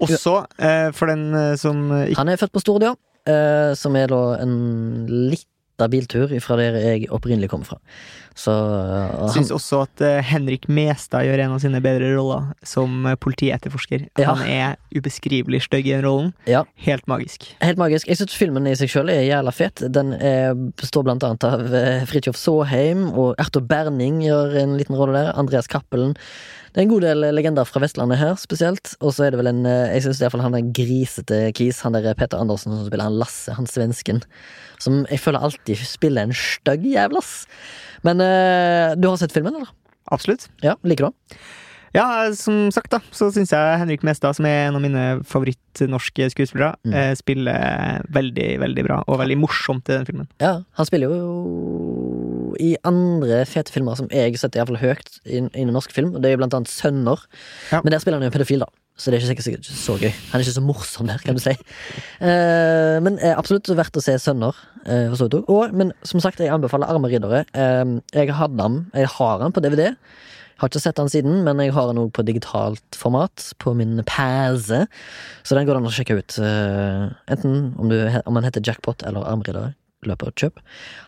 [0.00, 2.94] Også eh, for den eh, som han er født på Stord, ja.
[3.28, 4.54] Eh, som er da en
[5.10, 7.80] lita biltur fra der jeg opprinnelig kommer fra.
[8.40, 13.04] Så han, syns også at uh, Henrik Mestad gjør en av sine bedre roller som
[13.08, 14.06] eh, politietterforsker.
[14.20, 14.32] Ja.
[14.32, 16.30] Han er ubeskrivelig stygg i den rollen.
[16.48, 16.62] Ja.
[16.80, 17.44] Helt magisk.
[17.60, 18.08] Helt magisk.
[18.08, 19.84] Jeg syns filmen i seg sjøl er jævla fet.
[19.92, 24.96] Den er, består blant annet av uh, Fridtjof Saaheim, og Erto Berning gjør en liten
[24.96, 25.34] rolle der.
[25.40, 26.16] Andreas Cappelen.
[26.70, 28.94] Det er en god del legender fra Vestlandet her, spesielt.
[29.02, 31.82] Og så er det vel en Jeg syns iallfall han er grisete kis.
[31.84, 34.22] Han der Peter Andersen som spiller han Lasse, han svensken.
[34.80, 37.32] Som jeg føler alltid spiller en stygg jævlas.
[38.06, 39.68] Men uh, du har sett filmen, eller?
[40.10, 40.48] Absolutt.
[40.64, 41.40] Ja, liker du den?
[41.92, 42.04] Ja,
[42.38, 46.76] som sagt, da, så syns jeg Henrik Mestad, som er en av mine favorittnorske skuespillere,
[46.86, 46.92] Mm.
[46.94, 50.28] eh, spiller veldig, veldig bra, og veldig morsomt i den filmen.
[50.40, 51.34] Ja, han spiller jo
[52.58, 56.14] i andre fete filmer som jeg setter iallfall høyt I innen norsk film.
[56.14, 57.26] Og det er jo blant annet Sønner.
[57.70, 57.82] Ja.
[57.84, 58.70] Men der spiller han jo en pedofil, da.
[59.00, 60.10] Så det er ikke sikkert, så gøy.
[60.30, 61.54] Han er ikke så morsom der, kan du si.
[62.20, 64.56] Uh, men uh, absolutt verdt å se Sønner.
[64.84, 67.46] Uh, og, men som sagt, jeg anbefaler Arme riddere.
[67.56, 69.94] Uh, jeg han, jeg har han på DVD.
[70.60, 74.02] Har ikke sett han siden, men jeg har han òg på digitalt format på min
[74.04, 74.82] pæse.
[75.40, 76.36] Så den går det an å sjekke ut.
[77.32, 77.96] enten om, du,
[78.28, 79.70] om han heter Jackpot eller Armriddere.
[80.08, 80.60] Løp og kjøp.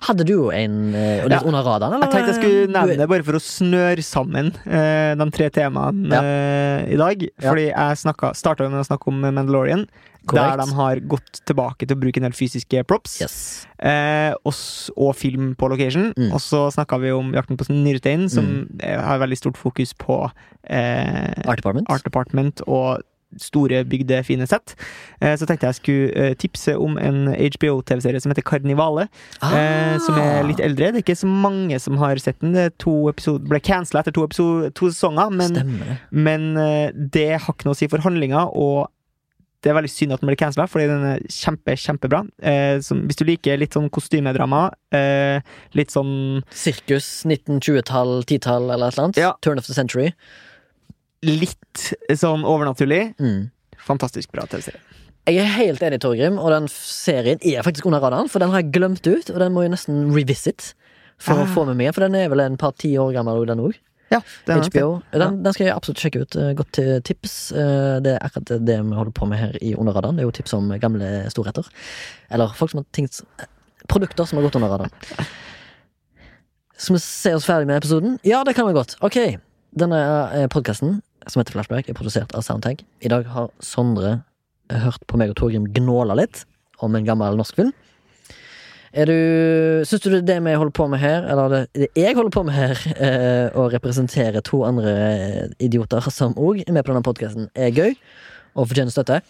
[0.05, 2.11] Hadde du jo en eh, litt Ja, under radaren, eller?
[2.11, 6.12] Jeg tenkte jeg skulle nevne det bare for å snøre sammen eh, de tre temaene
[6.12, 6.20] Ja.
[6.20, 7.22] eh, i dag.
[7.24, 7.47] Ja.
[7.47, 9.86] Fordi jeg snakka, starta med å snakke om Mandalorian,
[10.28, 10.36] Correct.
[10.36, 13.16] der de har gått tilbake til å bruke en del fysiske props.
[13.24, 13.38] Yes.
[13.80, 14.61] Eh, og,
[15.01, 16.11] og film på location.
[16.12, 16.28] Mm.
[16.28, 18.84] Og så snakka vi om Jakten på nyresteinen, som mm.
[19.09, 20.20] har veldig stort fokus på
[20.68, 21.88] eh, Art Department.
[21.88, 23.01] Art Department og
[23.41, 24.74] store, bygde, fine sett.
[25.20, 29.09] Eh, så tenkte jeg skulle eh, tipse om en HBO-TV-serie som heter Karnivale.
[29.43, 29.99] Ah.
[30.03, 30.93] som er litt eldre.
[30.93, 32.55] Det er ikke så mange som har sett den.
[32.57, 36.51] Det er ble cancela etter to, episode, to sesonger, men, men
[37.12, 38.47] det har ikke noe å si for handlinga.
[38.53, 38.89] Og
[39.62, 42.24] det er veldig synd at den ble cancela, fordi den er kjempe, kjempebra.
[42.43, 44.64] Eh, som, hvis du liker litt sånn kostymedrama,
[44.95, 45.39] eh,
[45.78, 49.20] litt sånn Sirkus 1920-tall, 10-tall eller et eller annet.
[49.22, 49.35] Ja.
[49.45, 50.11] Turn of the century.
[51.23, 53.51] Litt sånn overnaturlig, Mm.
[53.79, 54.81] fantastisk bra TV-serie.
[55.27, 58.61] Jeg er helt enig, Torgrim, og den serien er faktisk under radaren, for den har
[58.62, 60.75] jeg glemt ut, og den må jeg nesten revisit
[61.18, 61.45] for Ah.
[61.45, 63.75] å få med meg, for den er vel en par ti år gammel, den òg.
[64.11, 64.20] Ja.
[64.47, 65.01] HBO.
[65.12, 66.37] Den, den skal jeg absolutt sjekke ut.
[66.37, 67.53] Eh, Godt tips.
[67.53, 70.16] Eh, Det er akkurat det vi holder på med her i Under radaren.
[70.16, 71.64] Det er jo tips om gamle storheter.
[72.31, 73.23] Eller folk som har tenkt
[73.89, 74.91] Produkter som har gått under radaren.
[76.77, 78.18] Skal vi se oss ferdig med episoden?
[78.23, 78.97] Ja, det kan vi godt.
[79.01, 79.16] Ok.
[79.75, 82.83] Denne podkasten, som heter Flashback, er produsert av Soundtag.
[83.03, 84.23] I dag har Sondre
[84.70, 86.45] eh, hørt på meg og Torgrim gnåle litt
[86.83, 87.73] om en gammel norsk film.
[88.93, 89.18] Er du,
[89.89, 92.83] Syns du det vi holder på med her, eller det, jeg holder på med her,
[92.97, 97.95] eh, å representere to andre idioter som òg er med på denne podkasten, er gøy
[98.53, 99.23] og fortjener støtte?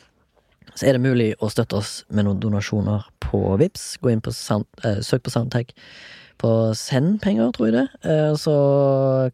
[0.74, 3.96] så er det mulig å støtte oss med noen donasjoner på Vips.
[4.00, 5.72] Gå inn på sound, eh, Søk på Soundtag
[6.42, 7.86] på send penger, tror jeg det.
[8.04, 8.56] Eh, så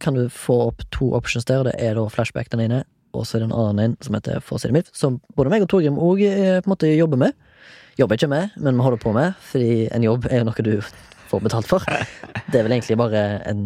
[0.03, 1.67] kan du få opp to options der.
[1.67, 2.85] Det er da flashback den ene,
[3.17, 5.65] og så er det en annen en som heter For å si som både meg
[5.65, 7.37] og Torgrim òg på en måte jobber med.
[7.99, 10.77] Jobber ikke med, men vi holder på med, fordi en jobb er jo noe du
[11.29, 11.85] får betalt for.
[12.49, 13.63] Det er vel egentlig bare en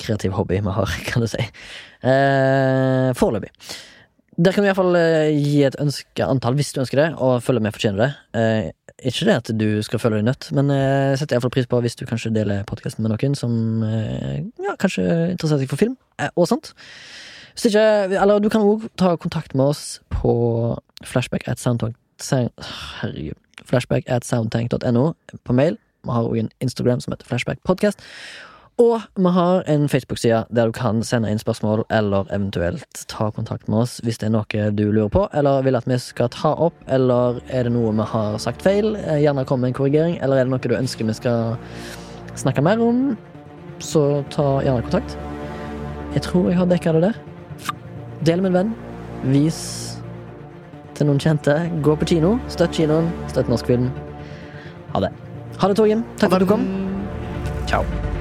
[0.00, 1.42] kreativ hobby vi har, kan du si.
[2.02, 3.52] Eh, Foreløpig.
[4.34, 7.62] Der kan du iallfall eh, gi et ønske antall, hvis du ønsker det, og følge
[7.62, 8.10] med fortjener det.
[8.40, 8.72] Eh,
[9.02, 11.80] ikke det at du skal føle deg nødt, men eh, jeg setter iallfall pris på
[11.82, 15.96] hvis du kanskje deler podkasten med noen som eh, ja, kanskje interesserer seg for film
[16.22, 16.72] eh, og sånt.
[17.54, 17.84] Hvis ikke,
[18.18, 20.32] eller du kan òg ta kontakt med oss på
[21.06, 21.98] flashback at soundtank
[22.30, 23.38] Herregud.
[23.66, 25.12] Flashback at soundtank.no
[25.44, 25.78] på mail.
[26.04, 27.98] Vi har òg en Instagram som heter Flashback Podcast.
[28.78, 33.68] Og vi har en Facebook-side der du kan sende inn spørsmål, eller eventuelt ta kontakt
[33.70, 36.50] med oss hvis det er noe du lurer på, eller vil at vi skal ta
[36.58, 38.96] opp, eller er det noe vi har sagt feil?
[38.96, 41.54] Eh, Gjerne kom med en korrigering, eller er det noe du ønsker vi skal
[42.34, 43.12] snakke mer om?
[43.78, 45.14] Så ta gjerne kontakt.
[46.14, 47.20] Jeg tror jeg har dekka det der.
[48.26, 48.74] Del med en venn.
[49.30, 49.60] Vis
[50.94, 51.54] til noen kjente.
[51.82, 52.36] Gå på kino.
[52.50, 53.10] Støtt kinoen.
[53.30, 53.86] Støtt norsk film.
[54.94, 55.12] Ha det.
[55.62, 56.02] Ha det, Torgrim.
[56.18, 56.66] Takk for at du kom.
[57.66, 58.13] Ciao.